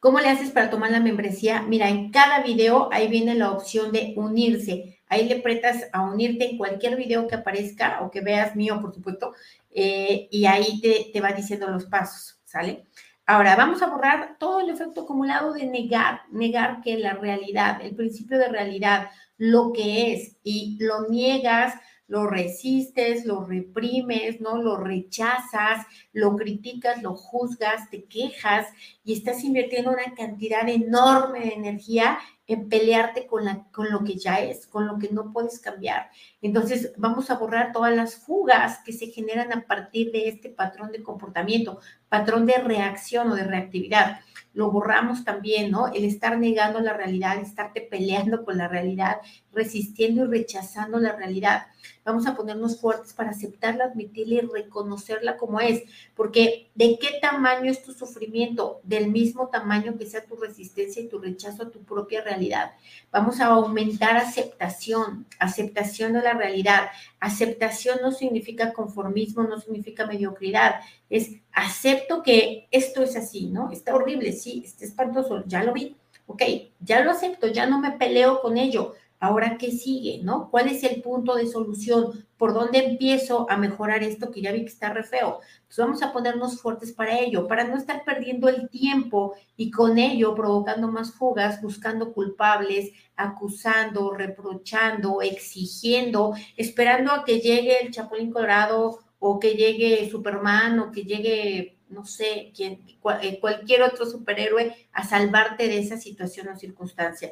¿Cómo 0.00 0.20
le 0.20 0.28
haces 0.28 0.50
para 0.50 0.70
tomar 0.70 0.90
la 0.90 1.00
membresía? 1.00 1.62
Mira, 1.62 1.88
en 1.88 2.10
cada 2.10 2.42
video 2.42 2.88
ahí 2.92 3.08
viene 3.08 3.34
la 3.34 3.52
opción 3.52 3.92
de 3.92 4.14
unirse. 4.16 5.01
Ahí 5.12 5.28
le 5.28 5.40
pretas 5.40 5.88
a 5.92 6.00
unirte 6.00 6.48
en 6.48 6.56
cualquier 6.56 6.96
video 6.96 7.28
que 7.28 7.34
aparezca 7.34 8.00
o 8.00 8.10
que 8.10 8.22
veas 8.22 8.56
mío, 8.56 8.80
por 8.80 8.94
supuesto, 8.94 9.34
eh, 9.70 10.26
y 10.30 10.46
ahí 10.46 10.80
te, 10.80 11.10
te 11.12 11.20
va 11.20 11.32
diciendo 11.32 11.68
los 11.68 11.84
pasos, 11.84 12.40
¿sale? 12.46 12.86
Ahora, 13.26 13.54
vamos 13.54 13.82
a 13.82 13.88
borrar 13.88 14.36
todo 14.38 14.60
el 14.60 14.70
efecto 14.70 15.02
acumulado 15.02 15.52
de 15.52 15.66
negar, 15.66 16.22
negar 16.30 16.80
que 16.80 16.96
la 16.96 17.12
realidad, 17.12 17.82
el 17.82 17.94
principio 17.94 18.38
de 18.38 18.48
realidad, 18.48 19.10
lo 19.36 19.74
que 19.74 20.14
es, 20.14 20.38
y 20.44 20.78
lo 20.80 21.06
niegas, 21.10 21.74
lo 22.06 22.26
resistes, 22.26 23.26
lo 23.26 23.44
reprimes, 23.44 24.40
¿no? 24.40 24.62
Lo 24.62 24.78
rechazas, 24.78 25.86
lo 26.14 26.36
criticas, 26.36 27.02
lo 27.02 27.16
juzgas, 27.16 27.90
te 27.90 28.04
quejas 28.04 28.66
y 29.04 29.12
estás 29.12 29.44
invirtiendo 29.44 29.90
una 29.90 30.14
cantidad 30.14 30.66
enorme 30.66 31.40
de 31.40 31.54
energía 31.54 32.18
pelearte 32.56 33.26
con, 33.26 33.44
la, 33.44 33.64
con 33.72 33.90
lo 33.90 34.04
que 34.04 34.16
ya 34.16 34.40
es, 34.40 34.66
con 34.66 34.86
lo 34.86 34.98
que 34.98 35.08
no 35.10 35.32
puedes 35.32 35.60
cambiar. 35.60 36.10
Entonces, 36.40 36.92
vamos 36.96 37.30
a 37.30 37.36
borrar 37.36 37.72
todas 37.72 37.94
las 37.94 38.16
fugas 38.16 38.78
que 38.84 38.92
se 38.92 39.06
generan 39.06 39.52
a 39.52 39.66
partir 39.66 40.12
de 40.12 40.28
este 40.28 40.48
patrón 40.48 40.92
de 40.92 41.02
comportamiento, 41.02 41.80
patrón 42.08 42.46
de 42.46 42.58
reacción 42.58 43.30
o 43.30 43.34
de 43.34 43.44
reactividad. 43.44 44.20
Lo 44.54 44.70
borramos 44.70 45.24
también, 45.24 45.70
¿no? 45.70 45.88
El 45.88 46.04
estar 46.04 46.38
negando 46.38 46.80
la 46.80 46.92
realidad, 46.92 47.38
estarte 47.38 47.80
peleando 47.80 48.44
con 48.44 48.58
la 48.58 48.68
realidad, 48.68 49.18
resistiendo 49.52 50.24
y 50.24 50.28
rechazando 50.28 50.98
la 50.98 51.12
realidad. 51.12 51.66
Vamos 52.04 52.26
a 52.26 52.34
ponernos 52.34 52.80
fuertes 52.80 53.12
para 53.12 53.30
aceptarla, 53.30 53.84
admitirla 53.84 54.34
y 54.34 54.40
reconocerla 54.40 55.36
como 55.36 55.60
es, 55.60 55.84
porque 56.16 56.68
¿de 56.74 56.98
qué 56.98 57.18
tamaño 57.20 57.70
es 57.70 57.82
tu 57.82 57.92
sufrimiento? 57.92 58.80
Del 58.82 59.08
mismo 59.08 59.48
tamaño 59.48 59.96
que 59.96 60.06
sea 60.06 60.24
tu 60.24 60.36
resistencia 60.36 61.02
y 61.02 61.08
tu 61.08 61.18
rechazo 61.18 61.62
a 61.62 61.70
tu 61.70 61.84
propia 61.84 62.22
realidad. 62.22 62.72
Vamos 63.12 63.40
a 63.40 63.46
aumentar 63.46 64.16
aceptación, 64.16 65.26
aceptación 65.38 66.14
de 66.14 66.22
la 66.22 66.34
realidad. 66.34 66.88
Aceptación 67.20 67.98
no 68.02 68.10
significa 68.10 68.72
conformismo, 68.72 69.44
no 69.44 69.60
significa 69.60 70.06
mediocridad, 70.06 70.80
es 71.08 71.30
acepto 71.52 72.22
que 72.22 72.68
esto 72.70 73.02
es 73.02 73.16
así, 73.16 73.46
¿no? 73.46 73.70
Está 73.70 73.94
horrible, 73.94 74.32
sí, 74.32 74.62
está 74.64 74.84
espantoso, 74.84 75.44
ya 75.46 75.62
lo 75.62 75.72
vi, 75.72 75.96
ok, 76.26 76.42
ya 76.80 77.04
lo 77.04 77.10
acepto, 77.10 77.46
ya 77.48 77.66
no 77.66 77.78
me 77.78 77.92
peleo 77.92 78.40
con 78.40 78.56
ello, 78.56 78.94
Ahora, 79.22 79.56
¿qué 79.56 79.70
sigue? 79.70 80.18
¿No? 80.24 80.50
¿Cuál 80.50 80.66
es 80.66 80.82
el 80.82 81.00
punto 81.00 81.36
de 81.36 81.46
solución? 81.46 82.26
¿Por 82.36 82.52
dónde 82.52 82.78
empiezo 82.78 83.46
a 83.48 83.56
mejorar 83.56 84.02
esto 84.02 84.32
que 84.32 84.42
ya 84.42 84.50
vi 84.50 84.62
que 84.62 84.72
está 84.72 84.92
re 84.92 85.04
feo? 85.04 85.38
Entonces 85.60 85.78
vamos 85.78 86.02
a 86.02 86.12
ponernos 86.12 86.60
fuertes 86.60 86.90
para 86.90 87.20
ello, 87.20 87.46
para 87.46 87.62
no 87.62 87.76
estar 87.76 88.04
perdiendo 88.04 88.48
el 88.48 88.68
tiempo 88.68 89.36
y 89.56 89.70
con 89.70 89.96
ello 89.98 90.34
provocando 90.34 90.88
más 90.88 91.12
fugas, 91.12 91.62
buscando 91.62 92.12
culpables, 92.12 92.90
acusando, 93.14 94.10
reprochando, 94.10 95.22
exigiendo, 95.22 96.34
esperando 96.56 97.12
a 97.12 97.24
que 97.24 97.38
llegue 97.38 97.80
el 97.80 97.92
Chapulín 97.92 98.32
Colorado 98.32 98.98
o 99.20 99.38
que 99.38 99.54
llegue 99.54 100.10
Superman 100.10 100.80
o 100.80 100.90
que 100.90 101.04
llegue 101.04 101.78
no 101.90 102.04
sé, 102.04 102.50
quién, 102.56 102.80
eh, 103.22 103.38
cualquier 103.38 103.82
otro 103.82 104.04
superhéroe 104.04 104.74
a 104.92 105.06
salvarte 105.06 105.68
de 105.68 105.78
esa 105.78 105.96
situación 105.96 106.48
o 106.48 106.58
circunstancia. 106.58 107.30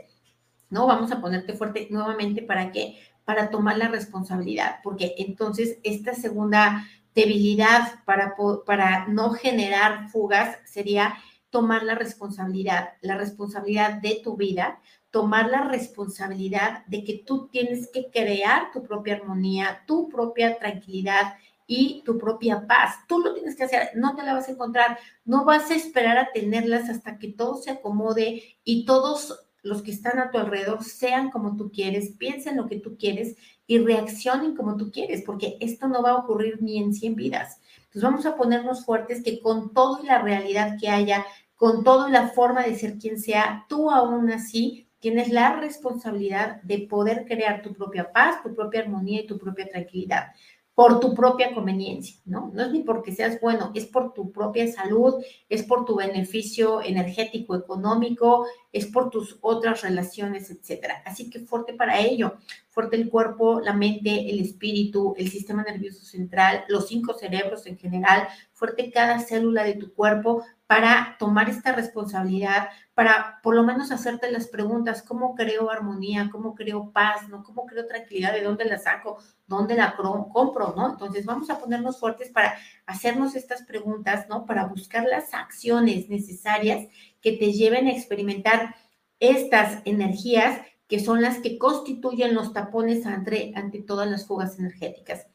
¿No? 0.71 0.87
Vamos 0.87 1.13
a 1.13 1.21
ponerte 1.21 1.55
fuerte 1.55 1.89
nuevamente 1.91 2.43
para 2.43 2.73
qué? 2.73 2.99
Para 3.25 3.51
tomar 3.51 3.77
la 3.77 3.89
responsabilidad, 3.89 4.77
porque 4.83 5.15
entonces 5.19 5.79
esta 5.83 6.15
segunda 6.15 6.87
debilidad 7.15 8.03
para, 8.05 8.35
para 8.65 9.07
no 9.09 9.31
generar 9.31 10.09
fugas 10.09 10.57
sería 10.65 11.15
tomar 11.51 11.83
la 11.83 11.97
responsabilidad, 11.97 12.91
la 13.01 13.17
responsabilidad 13.17 13.95
de 13.95 14.21
tu 14.23 14.37
vida, 14.37 14.81
tomar 15.11 15.51
la 15.51 15.65
responsabilidad 15.65 16.87
de 16.87 17.03
que 17.03 17.23
tú 17.27 17.49
tienes 17.49 17.91
que 17.91 18.11
crear 18.11 18.71
tu 18.73 18.85
propia 18.85 19.17
armonía, 19.17 19.83
tu 19.87 20.09
propia 20.09 20.59
tranquilidad 20.59 21.35
y 21.67 22.03
tu 22.05 22.19
propia 22.19 22.67
paz. 22.67 22.97
Tú 23.09 23.19
lo 23.19 23.35
tienes 23.35 23.57
que 23.57 23.65
hacer, 23.65 23.91
no 23.95 24.15
te 24.15 24.23
la 24.23 24.35
vas 24.35 24.49
a 24.49 24.53
encontrar, 24.53 24.99
no 25.25 25.45
vas 25.45 25.71
a 25.71 25.75
esperar 25.75 26.19
a 26.19 26.33
tenerlas 26.33 26.89
hasta 26.89 27.19
que 27.19 27.29
todo 27.29 27.57
se 27.57 27.71
acomode 27.71 28.43
y 28.65 28.85
todos 28.85 29.47
los 29.63 29.83
que 29.83 29.91
están 29.91 30.19
a 30.19 30.31
tu 30.31 30.39
alrededor 30.39 30.83
sean 30.85 31.31
como 31.31 31.57
tú 31.57 31.71
quieres, 31.71 32.13
piensen 32.19 32.57
lo 32.57 32.67
que 32.67 32.81
tú 32.81 32.97
quieres 32.97 33.37
y 33.67 33.79
reaccionen 33.79 34.57
como 34.57 34.77
tú 34.77 34.91
quieres, 34.91 35.23
porque 35.25 35.57
esto 35.61 35.89
no 35.89 36.03
va 36.03 36.11
a 36.11 36.17
ocurrir 36.17 36.63
ni 36.63 36.79
en 36.79 36.95
100 36.95 37.15
vidas. 37.15 37.61
Entonces 37.77 38.03
vamos 38.03 38.27
a 38.27 38.37
ponernos 38.37 38.85
fuertes 38.85 39.23
que 39.23 39.41
con 39.41 39.73
toda 39.73 40.03
la 40.03 40.23
realidad 40.23 40.77
que 40.81 40.89
haya, 40.89 41.25
con 41.55 41.85
toda 41.85 42.09
la 42.09 42.29
forma 42.29 42.63
de 42.63 42.75
ser 42.75 42.99
quien 42.99 43.21
sea, 43.21 43.67
tú 43.69 43.91
aún 43.91 44.31
así 44.31 44.89
tienes 44.99 45.31
la 45.31 45.57
responsabilidad 45.57 46.61
de 46.63 46.87
poder 46.89 47.25
crear 47.27 47.63
tu 47.63 47.73
propia 47.75 48.13
paz, 48.13 48.43
tu 48.43 48.55
propia 48.55 48.81
armonía 48.81 49.23
y 49.23 49.27
tu 49.27 49.39
propia 49.39 49.69
tranquilidad 49.69 50.33
por 50.81 50.99
tu 50.99 51.13
propia 51.13 51.53
conveniencia, 51.53 52.23
¿no? 52.25 52.51
No 52.55 52.63
es 52.63 52.73
ni 52.73 52.83
porque 52.83 53.15
seas 53.15 53.39
bueno, 53.39 53.71
es 53.75 53.85
por 53.85 54.15
tu 54.15 54.33
propia 54.33 54.67
salud, 54.73 55.23
es 55.51 55.63
por 55.63 55.85
tu 55.85 55.97
beneficio 55.97 56.81
energético, 56.81 57.55
económico, 57.55 58.47
es 58.73 58.87
por 58.87 59.11
tus 59.11 59.37
otras 59.43 59.83
relaciones, 59.83 60.51
etcétera. 60.51 61.03
Así 61.05 61.29
que 61.29 61.41
fuerte 61.41 61.75
para 61.75 62.01
ello, 62.01 62.39
fuerte 62.71 62.97
el 62.97 63.11
cuerpo, 63.11 63.61
la 63.61 63.75
mente, 63.75 64.31
el 64.31 64.41
espíritu, 64.41 65.13
el 65.19 65.29
sistema 65.29 65.65
nervioso 65.65 66.03
central, 66.03 66.65
los 66.69 66.89
cinco 66.89 67.13
cerebros 67.13 67.67
en 67.67 67.77
general, 67.77 68.27
fuerte 68.55 68.91
cada 68.91 69.19
célula 69.19 69.65
de 69.65 69.75
tu 69.75 69.93
cuerpo 69.93 70.45
para 70.71 71.17
tomar 71.19 71.51
esta 71.51 71.73
responsabilidad, 71.73 72.69
para 72.95 73.41
por 73.43 73.57
lo 73.57 73.65
menos 73.65 73.91
hacerte 73.91 74.31
las 74.31 74.47
preguntas, 74.47 75.03
¿cómo 75.03 75.35
creo 75.35 75.69
armonía? 75.69 76.29
¿Cómo 76.31 76.55
creo 76.55 76.93
paz? 76.93 77.29
¿no? 77.29 77.43
¿Cómo 77.43 77.67
creo 77.67 77.89
tranquilidad? 77.89 78.33
¿De 78.33 78.45
dónde 78.45 78.67
la 78.67 78.79
saco? 78.79 79.19
¿Dónde 79.49 79.75
la 79.75 79.97
compro? 79.97 80.73
¿no? 80.77 80.93
Entonces 80.93 81.27
vamos 81.27 81.51
a 81.51 81.59
ponernos 81.59 81.99
fuertes 81.99 82.31
para 82.31 82.55
hacernos 82.87 83.35
estas 83.35 83.63
preguntas, 83.63 84.29
¿no? 84.29 84.47
Para 84.47 84.67
buscar 84.67 85.07
las 85.07 85.35
acciones 85.35 86.09
necesarias 86.09 86.87
que 87.21 87.33
te 87.33 87.53
lleven 87.53 87.89
a 87.89 87.91
experimentar 87.91 88.77
estas 89.19 89.83
energías 89.87 90.61
que 90.87 91.01
son 91.01 91.21
las 91.21 91.39
que 91.39 91.59
constituyen 91.59 92.33
los 92.33 92.53
tapones 92.53 93.07
ante, 93.07 93.53
ante 93.57 93.83
todas 93.83 94.09
las 94.09 94.25
fugas 94.25 94.57
energéticas 94.61 95.27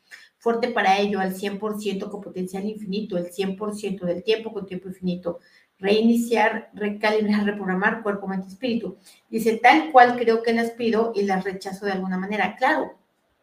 fuerte 0.46 0.68
para 0.68 1.00
ello 1.00 1.20
al 1.20 1.34
100% 1.34 2.08
con 2.12 2.22
potencial 2.22 2.64
infinito, 2.66 3.18
el 3.18 3.32
100% 3.32 4.06
del 4.06 4.24
tiempo 4.24 4.54
con 4.54 4.68
tiempo 4.68 4.90
infinito. 4.90 5.40
Reiniciar, 5.80 6.70
recalibrar, 6.76 7.46
reprogramar 7.46 8.04
cuerpo, 8.04 8.28
mente, 8.28 8.50
espíritu. 8.50 8.96
Dice, 9.28 9.58
tal 9.58 9.92
cual 9.92 10.16
creo 10.20 10.44
que 10.44 10.54
las 10.54 10.70
pido 10.70 11.14
y 11.16 11.24
las 11.24 11.44
rechazo 11.44 11.88
de 11.88 11.94
alguna 11.94 12.20
manera. 12.20 12.56
Claro, 12.58 12.94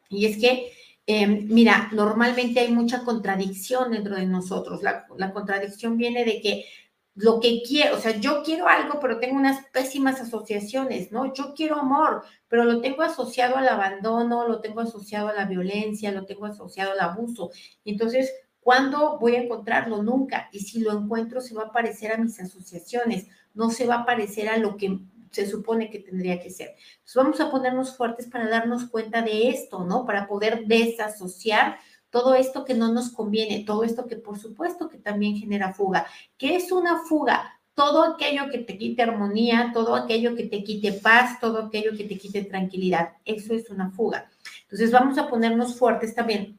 y 0.08 0.26
es 0.26 0.36
que, 0.36 0.70
em, 1.04 1.48
mira, 1.48 1.88
normalmente 1.90 2.60
hay 2.60 2.70
mucha 2.70 3.02
contradicción 3.02 3.90
dentro 3.90 4.14
de 4.14 4.26
nosotros. 4.26 4.84
La, 4.84 5.04
la 5.18 5.32
contradicción 5.32 5.96
viene 5.96 6.24
de 6.24 6.40
que 6.40 6.64
lo 7.14 7.40
que 7.40 7.62
quiero, 7.62 7.96
o 7.96 8.00
sea, 8.00 8.18
yo 8.18 8.42
quiero 8.42 8.68
algo, 8.68 8.98
pero 8.98 9.18
tengo 9.18 9.36
unas 9.36 9.66
pésimas 9.66 10.20
asociaciones, 10.20 11.12
¿no? 11.12 11.34
Yo 11.34 11.52
quiero 11.54 11.76
amor, 11.76 12.24
pero 12.48 12.64
lo 12.64 12.80
tengo 12.80 13.02
asociado 13.02 13.56
al 13.56 13.68
abandono, 13.68 14.48
lo 14.48 14.60
tengo 14.60 14.80
asociado 14.80 15.28
a 15.28 15.34
la 15.34 15.44
violencia, 15.44 16.10
lo 16.12 16.24
tengo 16.24 16.46
asociado 16.46 16.92
al 16.92 17.00
abuso. 17.00 17.50
entonces, 17.84 18.32
¿cuándo 18.60 19.18
voy 19.18 19.36
a 19.36 19.42
encontrarlo? 19.42 20.02
Nunca. 20.02 20.48
Y 20.52 20.60
si 20.60 20.80
lo 20.80 20.92
encuentro, 20.92 21.40
se 21.40 21.54
va 21.54 21.64
a 21.64 21.72
parecer 21.72 22.12
a 22.12 22.16
mis 22.16 22.40
asociaciones, 22.40 23.26
no 23.54 23.70
se 23.70 23.86
va 23.86 23.96
a 23.96 24.06
parecer 24.06 24.48
a 24.48 24.56
lo 24.56 24.76
que 24.76 24.98
se 25.32 25.46
supone 25.46 25.90
que 25.90 25.98
tendría 25.98 26.40
que 26.40 26.50
ser. 26.50 26.76
Entonces, 26.92 27.14
vamos 27.14 27.40
a 27.40 27.50
ponernos 27.50 27.96
fuertes 27.96 28.26
para 28.26 28.48
darnos 28.48 28.88
cuenta 28.88 29.22
de 29.22 29.48
esto, 29.48 29.84
¿no? 29.84 30.06
Para 30.06 30.28
poder 30.28 30.66
desasociar 30.66 31.78
todo 32.12 32.36
esto 32.36 32.64
que 32.64 32.74
no 32.74 32.92
nos 32.92 33.10
conviene, 33.10 33.64
todo 33.64 33.82
esto 33.82 34.06
que 34.06 34.16
por 34.16 34.38
supuesto 34.38 34.88
que 34.88 34.98
también 34.98 35.36
genera 35.36 35.72
fuga. 35.72 36.06
¿Qué 36.38 36.54
es 36.54 36.70
una 36.70 37.00
fuga? 37.00 37.58
todo 37.74 38.02
aquello 38.04 38.50
que 38.50 38.58
te 38.58 38.76
quite 38.76 39.02
armonía, 39.02 39.70
todo 39.72 39.94
aquello 39.94 40.36
que 40.36 40.44
te 40.44 40.62
quite 40.62 40.92
paz, 40.92 41.40
todo 41.40 41.58
aquello 41.58 41.96
que 41.96 42.04
te 42.04 42.18
quite 42.18 42.44
tranquilidad. 42.44 43.14
Eso 43.24 43.54
es 43.54 43.70
una 43.70 43.90
fuga. 43.90 44.30
Entonces 44.64 44.90
vamos 44.90 45.16
a 45.18 45.28
ponernos 45.28 45.78
fuertes 45.78 46.14
también 46.14 46.58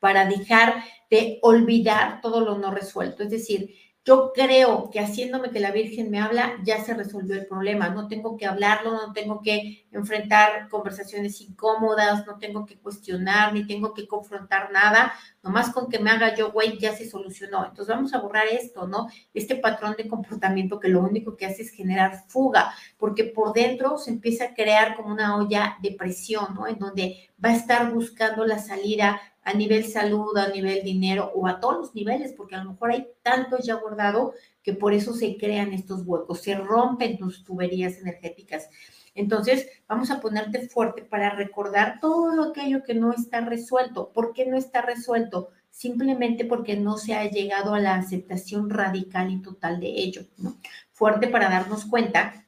para 0.00 0.26
dejar 0.26 0.84
de 1.10 1.38
olvidar 1.42 2.20
todo 2.20 2.40
lo 2.40 2.56
no 2.56 2.70
resuelto. 2.70 3.22
Es 3.22 3.30
decir, 3.30 3.74
yo 4.08 4.32
creo 4.32 4.88
que 4.88 5.00
haciéndome 5.00 5.50
que 5.50 5.60
la 5.60 5.70
Virgen 5.70 6.10
me 6.10 6.18
habla, 6.18 6.56
ya 6.64 6.82
se 6.82 6.94
resolvió 6.94 7.34
el 7.34 7.44
problema. 7.44 7.90
No 7.90 8.08
tengo 8.08 8.38
que 8.38 8.46
hablarlo, 8.46 8.92
no 8.92 9.12
tengo 9.12 9.42
que 9.42 9.86
enfrentar 9.92 10.70
conversaciones 10.70 11.38
incómodas, 11.42 12.26
no 12.26 12.38
tengo 12.38 12.64
que 12.64 12.78
cuestionar, 12.78 13.52
ni 13.52 13.66
tengo 13.66 13.92
que 13.92 14.08
confrontar 14.08 14.72
nada. 14.72 15.12
Nomás 15.42 15.74
con 15.74 15.90
que 15.90 15.98
me 15.98 16.08
haga 16.08 16.34
yo, 16.34 16.52
güey, 16.52 16.78
ya 16.78 16.96
se 16.96 17.06
solucionó. 17.06 17.66
Entonces 17.66 17.94
vamos 17.94 18.14
a 18.14 18.20
borrar 18.20 18.46
esto, 18.46 18.86
¿no? 18.86 19.08
Este 19.34 19.56
patrón 19.56 19.94
de 19.98 20.08
comportamiento 20.08 20.80
que 20.80 20.88
lo 20.88 21.02
único 21.02 21.36
que 21.36 21.44
hace 21.44 21.60
es 21.60 21.70
generar 21.70 22.24
fuga, 22.28 22.72
porque 22.96 23.24
por 23.24 23.52
dentro 23.52 23.98
se 23.98 24.10
empieza 24.10 24.46
a 24.46 24.54
crear 24.54 24.96
como 24.96 25.12
una 25.12 25.36
olla 25.36 25.76
de 25.82 25.90
presión, 25.90 26.54
¿no? 26.54 26.66
En 26.66 26.78
donde 26.78 27.28
va 27.44 27.50
a 27.50 27.56
estar 27.56 27.92
buscando 27.92 28.46
la 28.46 28.58
salida 28.58 29.20
a 29.42 29.54
nivel 29.54 29.84
salud, 29.84 30.36
a 30.36 30.48
nivel 30.48 30.82
dinero 30.82 31.32
o 31.34 31.46
a 31.46 31.60
todos 31.60 31.78
los 31.78 31.94
niveles, 31.94 32.32
porque 32.32 32.54
a 32.54 32.62
lo 32.62 32.72
mejor 32.72 32.90
hay 32.90 33.08
tanto 33.22 33.58
ya 33.58 33.74
guardado 33.74 34.34
que 34.62 34.74
por 34.74 34.92
eso 34.92 35.14
se 35.14 35.36
crean 35.36 35.72
estos 35.72 36.02
huecos, 36.04 36.42
se 36.42 36.54
rompen 36.54 37.18
tus 37.18 37.44
tuberías 37.44 37.98
energéticas. 37.98 38.68
Entonces, 39.14 39.68
vamos 39.88 40.10
a 40.10 40.20
ponerte 40.20 40.68
fuerte 40.68 41.02
para 41.02 41.30
recordar 41.30 41.98
todo 42.00 42.50
aquello 42.50 42.82
que 42.84 42.94
no 42.94 43.12
está 43.12 43.40
resuelto. 43.40 44.12
¿Por 44.12 44.32
qué 44.32 44.46
no 44.46 44.56
está 44.56 44.82
resuelto? 44.82 45.48
Simplemente 45.70 46.44
porque 46.44 46.76
no 46.76 46.98
se 46.98 47.14
ha 47.14 47.28
llegado 47.28 47.74
a 47.74 47.80
la 47.80 47.96
aceptación 47.96 48.70
radical 48.70 49.30
y 49.30 49.42
total 49.42 49.80
de 49.80 49.88
ello. 49.88 50.22
¿no? 50.36 50.56
Fuerte 50.92 51.26
para 51.26 51.48
darnos 51.48 51.84
cuenta 51.84 52.47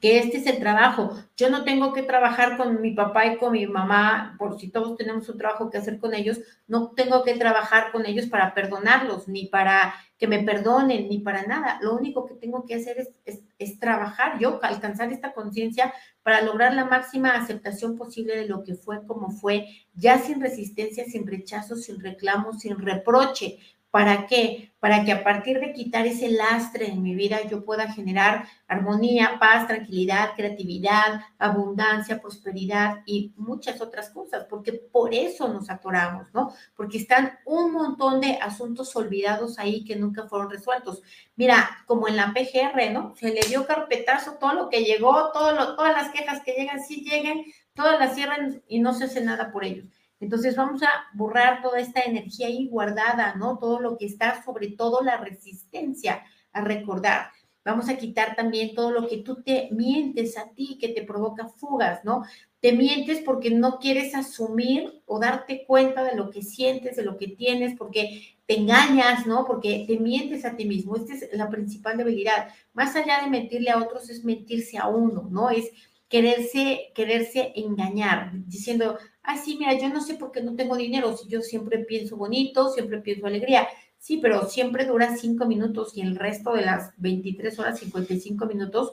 que 0.00 0.18
este 0.18 0.38
es 0.38 0.46
el 0.46 0.58
trabajo. 0.58 1.14
Yo 1.36 1.50
no 1.50 1.64
tengo 1.64 1.92
que 1.92 2.02
trabajar 2.02 2.56
con 2.56 2.80
mi 2.80 2.92
papá 2.92 3.26
y 3.26 3.36
con 3.36 3.52
mi 3.52 3.66
mamá, 3.66 4.34
por 4.38 4.58
si 4.58 4.68
todos 4.68 4.96
tenemos 4.96 5.28
un 5.28 5.38
trabajo 5.38 5.70
que 5.70 5.78
hacer 5.78 5.98
con 5.98 6.14
ellos, 6.14 6.40
no 6.66 6.90
tengo 6.92 7.22
que 7.22 7.34
trabajar 7.34 7.92
con 7.92 8.06
ellos 8.06 8.26
para 8.26 8.54
perdonarlos, 8.54 9.28
ni 9.28 9.46
para 9.46 9.94
que 10.18 10.26
me 10.26 10.42
perdonen, 10.42 11.08
ni 11.08 11.18
para 11.18 11.44
nada. 11.44 11.78
Lo 11.82 11.94
único 11.94 12.26
que 12.26 12.34
tengo 12.34 12.64
que 12.64 12.74
hacer 12.74 12.98
es, 13.24 13.40
es, 13.58 13.78
trabajar 13.78 14.38
yo, 14.38 14.58
alcanzar 14.62 15.12
esta 15.12 15.32
conciencia 15.32 15.92
para 16.22 16.42
lograr 16.42 16.74
la 16.74 16.84
máxima 16.84 17.34
aceptación 17.34 17.96
posible 17.96 18.36
de 18.36 18.46
lo 18.46 18.62
que 18.62 18.74
fue 18.74 19.06
como 19.06 19.30
fue, 19.30 19.66
ya 19.94 20.18
sin 20.18 20.40
resistencia, 20.40 21.04
sin 21.04 21.26
rechazo, 21.26 21.76
sin 21.76 22.00
reclamo, 22.00 22.52
sin 22.52 22.78
reproche, 22.78 23.58
¿Para 23.90 24.28
qué? 24.28 24.72
Para 24.78 25.04
que 25.04 25.10
a 25.10 25.24
partir 25.24 25.58
de 25.58 25.72
quitar 25.72 26.06
ese 26.06 26.30
lastre 26.30 26.86
en 26.86 27.02
mi 27.02 27.14
vida 27.14 27.42
yo 27.48 27.64
pueda 27.64 27.92
generar 27.92 28.46
armonía, 28.68 29.36
paz, 29.40 29.66
tranquilidad, 29.66 30.30
creatividad, 30.36 31.20
abundancia, 31.38 32.20
prosperidad 32.20 33.02
y 33.04 33.34
muchas 33.36 33.80
otras 33.80 34.10
cosas, 34.10 34.46
porque 34.48 34.72
por 34.72 35.12
eso 35.12 35.48
nos 35.48 35.68
atoramos, 35.70 36.28
¿no? 36.32 36.54
Porque 36.76 36.98
están 36.98 37.38
un 37.44 37.72
montón 37.72 38.20
de 38.20 38.38
asuntos 38.40 38.94
olvidados 38.94 39.58
ahí 39.58 39.84
que 39.84 39.96
nunca 39.96 40.28
fueron 40.28 40.50
resueltos. 40.50 41.02
Mira, 41.34 41.84
como 41.86 42.06
en 42.06 42.16
la 42.16 42.32
PGR, 42.32 42.92
¿no? 42.92 43.14
Se 43.16 43.34
le 43.34 43.40
dio 43.48 43.66
carpetazo 43.66 44.34
todo 44.34 44.54
lo 44.54 44.68
que 44.68 44.84
llegó, 44.84 45.32
todo 45.32 45.52
lo, 45.52 45.74
todas 45.74 45.92
las 45.94 46.12
quejas 46.12 46.42
que 46.44 46.52
llegan, 46.52 46.80
sí 46.80 47.02
lleguen, 47.02 47.44
todas 47.74 47.98
las 47.98 48.14
cierran 48.14 48.62
y 48.68 48.78
no 48.78 48.94
se 48.94 49.04
hace 49.04 49.20
nada 49.20 49.50
por 49.50 49.64
ellos. 49.64 49.86
Entonces 50.20 50.54
vamos 50.54 50.82
a 50.82 50.88
borrar 51.14 51.62
toda 51.62 51.80
esta 51.80 52.02
energía 52.02 52.46
ahí 52.46 52.68
guardada, 52.68 53.34
¿no? 53.34 53.58
Todo 53.58 53.80
lo 53.80 53.96
que 53.96 54.06
está, 54.06 54.42
sobre 54.44 54.68
todo 54.68 55.02
la 55.02 55.16
resistencia 55.16 56.22
a 56.52 56.60
recordar. 56.60 57.30
Vamos 57.64 57.88
a 57.90 57.96
quitar 57.96 58.36
también 58.36 58.74
todo 58.74 58.90
lo 58.90 59.06
que 59.06 59.18
tú 59.18 59.42
te 59.42 59.68
mientes 59.70 60.38
a 60.38 60.50
ti, 60.50 60.78
que 60.80 60.88
te 60.88 61.02
provoca 61.02 61.48
fugas, 61.48 62.04
¿no? 62.04 62.24
Te 62.60 62.72
mientes 62.72 63.20
porque 63.20 63.50
no 63.50 63.78
quieres 63.78 64.14
asumir 64.14 65.02
o 65.06 65.18
darte 65.18 65.64
cuenta 65.66 66.02
de 66.04 66.16
lo 66.16 66.30
que 66.30 66.42
sientes, 66.42 66.96
de 66.96 67.04
lo 67.04 67.18
que 67.18 67.28
tienes, 67.28 67.76
porque 67.76 68.36
te 68.46 68.58
engañas, 68.58 69.26
¿no? 69.26 69.46
Porque 69.46 69.84
te 69.86 69.98
mientes 69.98 70.44
a 70.44 70.56
ti 70.56 70.64
mismo. 70.64 70.96
Esta 70.96 71.14
es 71.14 71.28
la 71.32 71.50
principal 71.50 71.98
debilidad. 71.98 72.48
Más 72.72 72.96
allá 72.96 73.22
de 73.22 73.30
mentirle 73.30 73.70
a 73.70 73.78
otros, 73.78 74.08
es 74.08 74.24
mentirse 74.24 74.78
a 74.78 74.88
uno, 74.88 75.28
¿no? 75.30 75.50
Es 75.50 75.70
quererse, 76.10 76.90
quererse 76.94 77.52
engañar, 77.54 78.32
diciendo, 78.46 78.98
ah, 79.22 79.38
sí, 79.38 79.56
mira, 79.58 79.78
yo 79.78 79.88
no 79.88 80.02
sé 80.02 80.16
por 80.16 80.32
qué 80.32 80.42
no 80.42 80.56
tengo 80.56 80.76
dinero, 80.76 81.16
si 81.16 81.28
yo 81.28 81.40
siempre 81.40 81.78
pienso 81.78 82.16
bonito, 82.16 82.68
siempre 82.68 83.00
pienso 83.00 83.26
alegría. 83.26 83.68
Sí, 83.96 84.18
pero 84.18 84.48
siempre 84.48 84.86
dura 84.86 85.16
cinco 85.16 85.46
minutos 85.46 85.96
y 85.96 86.00
el 86.00 86.16
resto 86.16 86.52
de 86.52 86.62
las 86.62 86.92
23 86.98 87.58
horas, 87.58 87.78
55 87.78 88.46
minutos, 88.46 88.92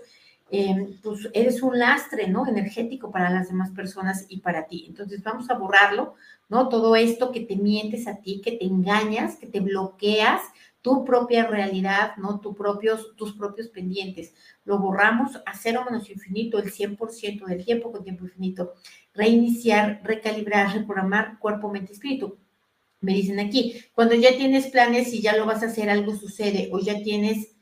em, 0.50 1.00
pues 1.02 1.30
eres 1.34 1.62
un 1.62 1.78
lastre, 1.78 2.28
¿no? 2.28 2.48
Energético 2.48 3.12
para 3.12 3.30
las 3.30 3.50
demás 3.50 3.72
personas 3.72 4.26
y 4.30 4.40
para 4.40 4.68
ti. 4.68 4.86
Entonces 4.88 5.24
vamos 5.24 5.50
a 5.50 5.56
borrarlo, 5.56 6.16
¿no? 6.50 6.70
Todo 6.70 6.96
esto 6.96 7.32
que 7.32 7.42
te 7.42 7.56
mientes 7.56 8.08
a 8.08 8.22
ti, 8.22 8.42
que 8.44 8.54
te 8.54 8.66
engañas, 8.66 9.38
que 9.38 9.48
te 9.48 9.60
bloqueas, 9.60 10.42
tu 10.82 11.04
propia 11.04 11.46
realidad, 11.46 12.16
¿no? 12.16 12.40
Tus 12.40 12.56
propios 13.34 13.68
pendientes. 13.68 14.34
Lo 14.64 14.80
borramos 14.80 15.36
a 15.46 15.54
cero 15.54 15.84
menos 15.86 16.10
infinito 16.10 16.60
el 16.60 16.72
100% 16.72 17.46
del 17.46 17.66
tiempo 17.66 17.92
con 17.92 18.06
tiempo 18.06 18.24
infinito. 18.24 18.74
Reiniciar, 19.14 20.00
recalibrar, 20.06 20.74
reprogramar 20.74 21.40
cuerpo, 21.40 21.70
mente, 21.70 21.92
espíritu. 21.92 22.38
Me 23.02 23.14
dicen 23.14 23.40
aquí, 23.40 23.84
cuando 23.94 24.16
ya 24.16 24.38
tienes 24.38 24.68
planes 24.68 25.14
y 25.14 25.22
ya 25.22 25.36
lo 25.36 25.46
vas 25.46 25.62
a 25.62 25.68
hacer, 25.68 25.90
algo 25.90 26.16
sucede, 26.16 26.70
o 26.72 26.80
ya 26.80 27.02
tienes, 27.04 27.56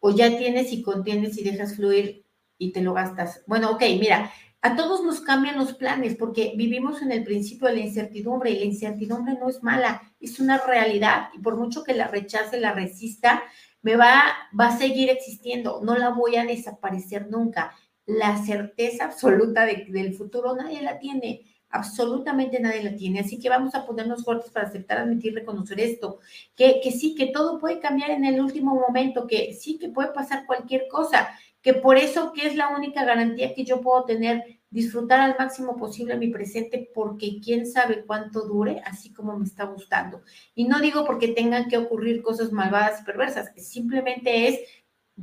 o 0.00 0.10
ya 0.10 0.36
tienes 0.36 0.72
y 0.72 0.82
contienes 0.82 1.38
y 1.38 1.44
dejas 1.44 1.76
fluir 1.76 2.21
y 2.62 2.72
te 2.72 2.80
lo 2.80 2.94
gastas. 2.94 3.42
Bueno, 3.46 3.72
ok, 3.72 3.82
mira, 3.98 4.30
a 4.60 4.76
todos 4.76 5.02
nos 5.02 5.20
cambian 5.20 5.58
los 5.58 5.74
planes 5.74 6.14
porque 6.14 6.52
vivimos 6.56 7.02
en 7.02 7.10
el 7.10 7.24
principio 7.24 7.66
de 7.66 7.74
la 7.74 7.80
incertidumbre 7.80 8.50
y 8.50 8.60
la 8.60 8.64
incertidumbre 8.66 9.34
no 9.34 9.48
es 9.48 9.62
mala, 9.64 10.14
es 10.20 10.38
una 10.38 10.58
realidad 10.58 11.30
y 11.34 11.40
por 11.40 11.56
mucho 11.56 11.82
que 11.82 11.94
la 11.94 12.06
rechace, 12.06 12.60
la 12.60 12.72
resista, 12.72 13.42
me 13.82 13.96
va, 13.96 14.22
va 14.58 14.68
a 14.68 14.78
seguir 14.78 15.10
existiendo, 15.10 15.80
no 15.82 15.96
la 15.96 16.10
voy 16.10 16.36
a 16.36 16.44
desaparecer 16.44 17.28
nunca. 17.28 17.74
La 18.06 18.36
certeza 18.44 19.06
absoluta 19.06 19.64
del 19.64 20.14
futuro 20.14 20.54
nadie 20.54 20.82
la 20.82 21.00
tiene, 21.00 21.42
absolutamente 21.68 22.60
nadie 22.60 22.84
la 22.84 22.94
tiene. 22.94 23.20
Así 23.20 23.40
que 23.40 23.48
vamos 23.48 23.74
a 23.74 23.84
ponernos 23.84 24.24
fuertes 24.24 24.52
para 24.52 24.68
aceptar, 24.68 24.98
admitir, 24.98 25.34
reconocer 25.34 25.80
esto, 25.80 26.20
que, 26.54 26.80
que 26.80 26.92
sí, 26.92 27.16
que 27.16 27.26
todo 27.26 27.58
puede 27.58 27.80
cambiar 27.80 28.10
en 28.10 28.24
el 28.24 28.40
último 28.40 28.76
momento, 28.76 29.26
que 29.26 29.52
sí, 29.54 29.78
que 29.78 29.88
puede 29.88 30.12
pasar 30.12 30.46
cualquier 30.46 30.86
cosa 30.88 31.28
que 31.62 31.74
por 31.74 31.96
eso 31.96 32.32
que 32.32 32.46
es 32.46 32.56
la 32.56 32.68
única 32.68 33.04
garantía 33.04 33.54
que 33.54 33.64
yo 33.64 33.80
puedo 33.80 34.04
tener, 34.04 34.60
disfrutar 34.70 35.20
al 35.20 35.36
máximo 35.38 35.76
posible 35.76 36.16
mi 36.16 36.28
presente, 36.28 36.90
porque 36.94 37.40
quién 37.42 37.66
sabe 37.66 38.04
cuánto 38.04 38.46
dure, 38.46 38.82
así 38.84 39.12
como 39.12 39.38
me 39.38 39.44
está 39.44 39.64
gustando. 39.64 40.22
Y 40.54 40.64
no 40.64 40.80
digo 40.80 41.04
porque 41.04 41.28
tengan 41.28 41.68
que 41.68 41.78
ocurrir 41.78 42.22
cosas 42.22 42.52
malvadas 42.52 43.00
y 43.00 43.04
perversas, 43.04 43.52
simplemente 43.56 44.48
es 44.48 44.60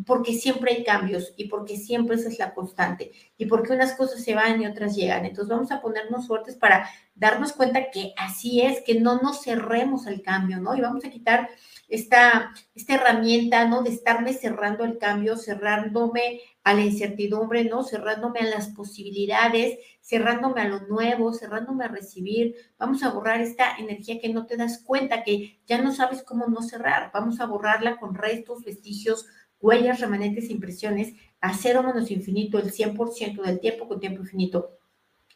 porque 0.05 0.33
siempre 0.33 0.71
hay 0.71 0.83
cambios 0.83 1.33
y 1.35 1.45
porque 1.47 1.75
siempre 1.75 2.15
esa 2.15 2.29
es 2.29 2.37
la 2.37 2.53
constante 2.53 3.11
y 3.37 3.47
porque 3.47 3.73
unas 3.73 3.95
cosas 3.95 4.23
se 4.23 4.35
van 4.35 4.61
y 4.61 4.67
otras 4.67 4.95
llegan. 4.95 5.25
Entonces 5.25 5.49
vamos 5.49 5.71
a 5.71 5.81
ponernos 5.81 6.27
fuertes 6.27 6.55
para 6.55 6.89
darnos 7.15 7.53
cuenta 7.53 7.89
que 7.91 8.13
así 8.17 8.61
es, 8.61 8.81
que 8.81 8.99
no 8.99 9.19
nos 9.19 9.41
cerremos 9.41 10.07
al 10.07 10.21
cambio, 10.21 10.59
¿no? 10.59 10.75
Y 10.75 10.81
vamos 10.81 11.03
a 11.05 11.09
quitar 11.09 11.49
esta, 11.89 12.53
esta 12.75 12.95
herramienta, 12.95 13.67
¿no? 13.67 13.81
De 13.81 13.89
estarme 13.89 14.33
cerrando 14.33 14.85
el 14.85 14.97
cambio, 14.97 15.35
cerrándome 15.37 16.41
a 16.63 16.73
la 16.73 16.81
incertidumbre, 16.81 17.65
¿no? 17.65 17.83
Cerrándome 17.83 18.39
a 18.39 18.45
las 18.45 18.69
posibilidades, 18.69 19.79
cerrándome 20.01 20.61
a 20.61 20.67
lo 20.67 20.81
nuevo, 20.87 21.33
cerrándome 21.33 21.85
a 21.85 21.89
recibir. 21.89 22.55
Vamos 22.77 23.03
a 23.03 23.11
borrar 23.11 23.41
esta 23.41 23.75
energía 23.77 24.19
que 24.19 24.29
no 24.29 24.45
te 24.45 24.55
das 24.55 24.83
cuenta, 24.83 25.23
que 25.23 25.59
ya 25.65 25.81
no 25.81 25.91
sabes 25.93 26.23
cómo 26.23 26.47
no 26.47 26.61
cerrar. 26.61 27.11
Vamos 27.13 27.39
a 27.39 27.45
borrarla 27.45 27.97
con 27.97 28.15
restos, 28.15 28.63
vestigios, 28.63 29.25
huellas, 29.59 29.99
remanentes, 29.99 30.49
impresiones, 30.49 31.13
a 31.41 31.53
cero 31.53 31.83
menos 31.83 32.11
infinito, 32.11 32.59
el 32.59 32.71
100% 32.71 33.41
del 33.41 33.59
tiempo 33.59 33.87
con 33.87 33.99
tiempo 33.99 34.21
infinito. 34.21 34.78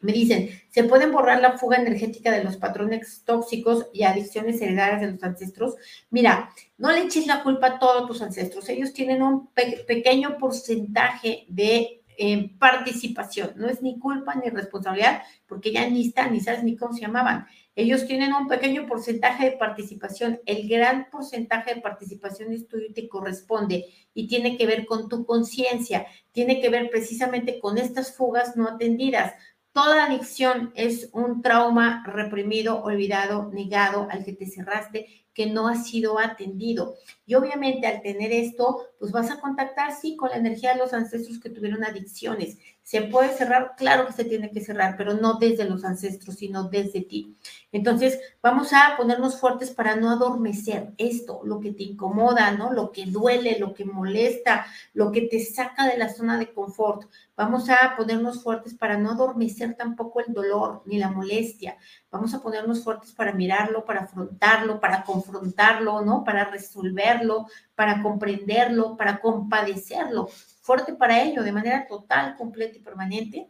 Me 0.03 0.11
dicen, 0.11 0.49
¿se 0.69 0.83
pueden 0.83 1.13
borrar 1.13 1.41
la 1.41 1.57
fuga 1.57 1.77
energética 1.77 2.29
de 2.29 2.43
los 2.43 2.57
patrones 2.57 3.23
tóxicos 3.25 3.87
y 3.93 4.03
adicciones 4.03 4.61
heredadas 4.61 4.99
de 4.99 5.11
los 5.11 5.23
ancestros? 5.23 5.75
Mira, 6.09 6.49
no 6.77 6.91
le 6.91 7.03
eches 7.03 7.25
la 7.25 7.41
culpa 7.41 7.67
a 7.67 7.79
todos 7.79 8.05
tus 8.05 8.21
ancestros. 8.21 8.67
Ellos 8.67 8.91
tienen 8.91 9.23
un 9.23 9.47
pequeño 9.87 10.37
porcentaje 10.37 11.45
de 11.47 12.03
eh, 12.17 12.51
participación. 12.59 13.53
No 13.55 13.69
es 13.69 13.81
ni 13.81 13.97
culpa 13.97 14.35
ni 14.35 14.49
responsabilidad, 14.49 15.23
porque 15.47 15.71
ya 15.71 15.89
ni 15.89 16.07
están, 16.07 16.33
ni 16.33 16.41
sabes 16.41 16.63
ni 16.63 16.75
cómo 16.75 16.93
se 16.93 17.01
llamaban. 17.01 17.47
Ellos 17.75 18.05
tienen 18.05 18.33
un 18.33 18.47
pequeño 18.47 18.85
porcentaje 18.85 19.45
de 19.45 19.57
participación. 19.57 20.39
El 20.45 20.67
gran 20.67 21.09
porcentaje 21.09 21.75
de 21.75 21.81
participación 21.81 22.51
es 22.51 22.67
tuyo 22.67 22.87
y 22.89 22.93
te 22.93 23.07
corresponde 23.07 23.85
y 24.13 24.27
tiene 24.27 24.57
que 24.57 24.67
ver 24.67 24.85
con 24.85 25.09
tu 25.09 25.25
conciencia, 25.25 26.05
tiene 26.31 26.61
que 26.61 26.69
ver 26.69 26.89
precisamente 26.91 27.59
con 27.59 27.77
estas 27.77 28.15
fugas 28.15 28.55
no 28.55 28.67
atendidas 28.67 29.33
Toda 29.73 30.05
adicción 30.05 30.71
es 30.75 31.09
un 31.13 31.41
trauma 31.41 32.03
reprimido, 32.05 32.83
olvidado, 32.83 33.49
negado, 33.51 34.07
al 34.11 34.23
que 34.23 34.33
te 34.33 34.45
cerraste 34.45 35.25
que 35.33 35.47
no 35.47 35.67
ha 35.67 35.75
sido 35.75 36.19
atendido. 36.19 36.93
Y 37.25 37.35
obviamente 37.35 37.87
al 37.87 38.01
tener 38.01 38.31
esto, 38.31 38.87
pues 38.99 39.11
vas 39.11 39.31
a 39.31 39.39
contactar, 39.39 39.93
sí, 39.93 40.15
con 40.15 40.29
la 40.29 40.37
energía 40.37 40.73
de 40.73 40.79
los 40.79 40.93
ancestros 40.93 41.39
que 41.39 41.49
tuvieron 41.49 41.83
adicciones. 41.83 42.57
¿Se 42.83 43.01
puede 43.03 43.29
cerrar? 43.29 43.75
Claro 43.77 44.05
que 44.05 44.11
se 44.13 44.25
tiene 44.25 44.51
que 44.51 44.59
cerrar, 44.59 44.95
pero 44.97 45.13
no 45.13 45.35
desde 45.35 45.63
los 45.63 45.85
ancestros, 45.85 46.35
sino 46.35 46.65
desde 46.65 46.99
ti. 46.99 47.37
Entonces, 47.71 48.19
vamos 48.41 48.73
a 48.73 48.97
ponernos 48.97 49.39
fuertes 49.39 49.71
para 49.71 49.95
no 49.95 50.11
adormecer 50.11 50.93
esto, 50.97 51.39
lo 51.45 51.61
que 51.61 51.71
te 51.71 51.83
incomoda, 51.83 52.51
¿no? 52.51 52.73
Lo 52.73 52.91
que 52.91 53.05
duele, 53.05 53.57
lo 53.57 53.73
que 53.73 53.85
molesta, 53.85 54.65
lo 54.93 55.13
que 55.13 55.21
te 55.21 55.39
saca 55.39 55.87
de 55.87 55.97
la 55.97 56.09
zona 56.09 56.37
de 56.37 56.53
confort. 56.53 57.09
Vamos 57.37 57.69
a 57.69 57.95
ponernos 57.95 58.43
fuertes 58.43 58.73
para 58.75 58.97
no 58.97 59.11
adormecer 59.11 59.75
tampoco 59.75 60.19
el 60.19 60.33
dolor 60.33 60.83
ni 60.85 60.99
la 60.99 61.09
molestia. 61.09 61.77
Vamos 62.11 62.33
a 62.33 62.41
ponernos 62.41 62.83
fuertes 62.83 63.13
para 63.13 63.31
mirarlo, 63.31 63.85
para 63.85 64.01
afrontarlo, 64.01 64.79
para 64.79 65.03
confrontarlo, 65.03 66.01
¿no? 66.01 66.23
Para 66.23 66.45
para 67.75 68.01
comprenderlo, 68.01 68.97
para 68.97 69.19
compadecerlo. 69.19 70.27
Fuerte 70.61 70.93
para 70.93 71.21
ello, 71.23 71.43
de 71.43 71.51
manera 71.51 71.87
total, 71.87 72.35
completa 72.37 72.77
y 72.77 72.81
permanente, 72.81 73.49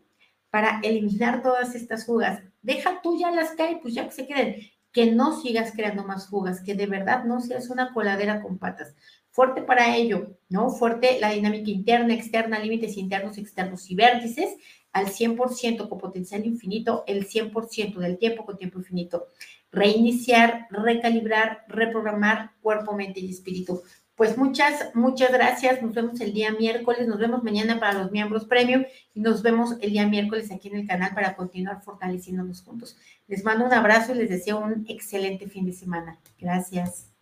para 0.50 0.80
eliminar 0.84 1.42
todas 1.42 1.76
estas 1.76 2.06
fugas. 2.06 2.42
Deja 2.62 3.02
tú 3.02 3.18
ya 3.20 3.32
las 3.32 3.52
que 3.52 3.64
hay, 3.64 3.76
pues 3.76 3.94
ya 3.94 4.06
que 4.06 4.12
se 4.12 4.28
queden. 4.28 4.56
Que 4.92 5.12
no 5.12 5.42
sigas 5.42 5.72
creando 5.72 6.04
más 6.04 6.30
fugas, 6.30 6.62
que 6.62 6.76
de 6.76 6.86
verdad 6.86 7.24
no 7.24 7.42
seas 7.42 7.70
una 7.70 7.94
coladera 7.94 8.42
con 8.42 8.60
patas 8.60 8.94
fuerte 9.34 9.64
para 9.64 9.98
ello, 9.98 10.38
¿no? 10.48 10.70
Fuerte 10.70 11.20
la 11.20 11.32
dinámica 11.32 11.72
interna, 11.72 12.14
externa, 12.14 12.60
límites 12.60 12.98
internos, 12.98 13.38
externos 13.40 13.90
y 13.90 13.96
vértices 13.96 14.56
al 14.94 15.08
100% 15.08 15.90
con 15.90 15.98
potencial 15.98 16.46
infinito, 16.46 17.04
el 17.08 17.28
100% 17.28 17.96
del 17.98 18.20
tiempo 18.20 18.46
con 18.46 18.58
tiempo 18.58 18.78
infinito. 18.78 19.28
Reiniciar, 19.74 20.68
recalibrar, 20.70 21.66
reprogramar 21.68 22.52
cuerpo, 22.62 22.94
mente 22.94 23.20
y 23.20 23.30
espíritu. 23.30 23.82
Pues 24.16 24.38
muchas, 24.38 24.94
muchas 24.94 25.32
gracias. 25.32 25.82
Nos 25.82 25.94
vemos 25.94 26.22
el 26.22 26.34
día 26.34 26.52
miércoles, 26.52 27.08
nos 27.08 27.18
vemos 27.18 27.44
mañana 27.44 27.80
para 27.80 27.94
los 27.94 28.12
miembros 28.12 28.46
premium 28.46 28.86
y 29.14 29.20
nos 29.20 29.42
vemos 29.42 29.76
el 29.82 29.92
día 29.92 30.08
miércoles 30.08 30.52
aquí 30.52 30.70
en 30.70 30.76
el 30.76 30.88
canal 30.88 31.14
para 31.16 31.36
continuar 31.36 31.82
fortaleciéndonos 31.82 32.62
juntos. 32.62 32.96
Les 33.28 33.44
mando 33.44 33.66
un 33.66 33.74
abrazo 33.74 34.14
y 34.14 34.20
les 34.20 34.30
deseo 34.30 34.60
un 34.60 34.86
excelente 34.88 35.48
fin 35.48 35.66
de 35.66 35.74
semana. 35.74 36.20
Gracias. 36.40 37.13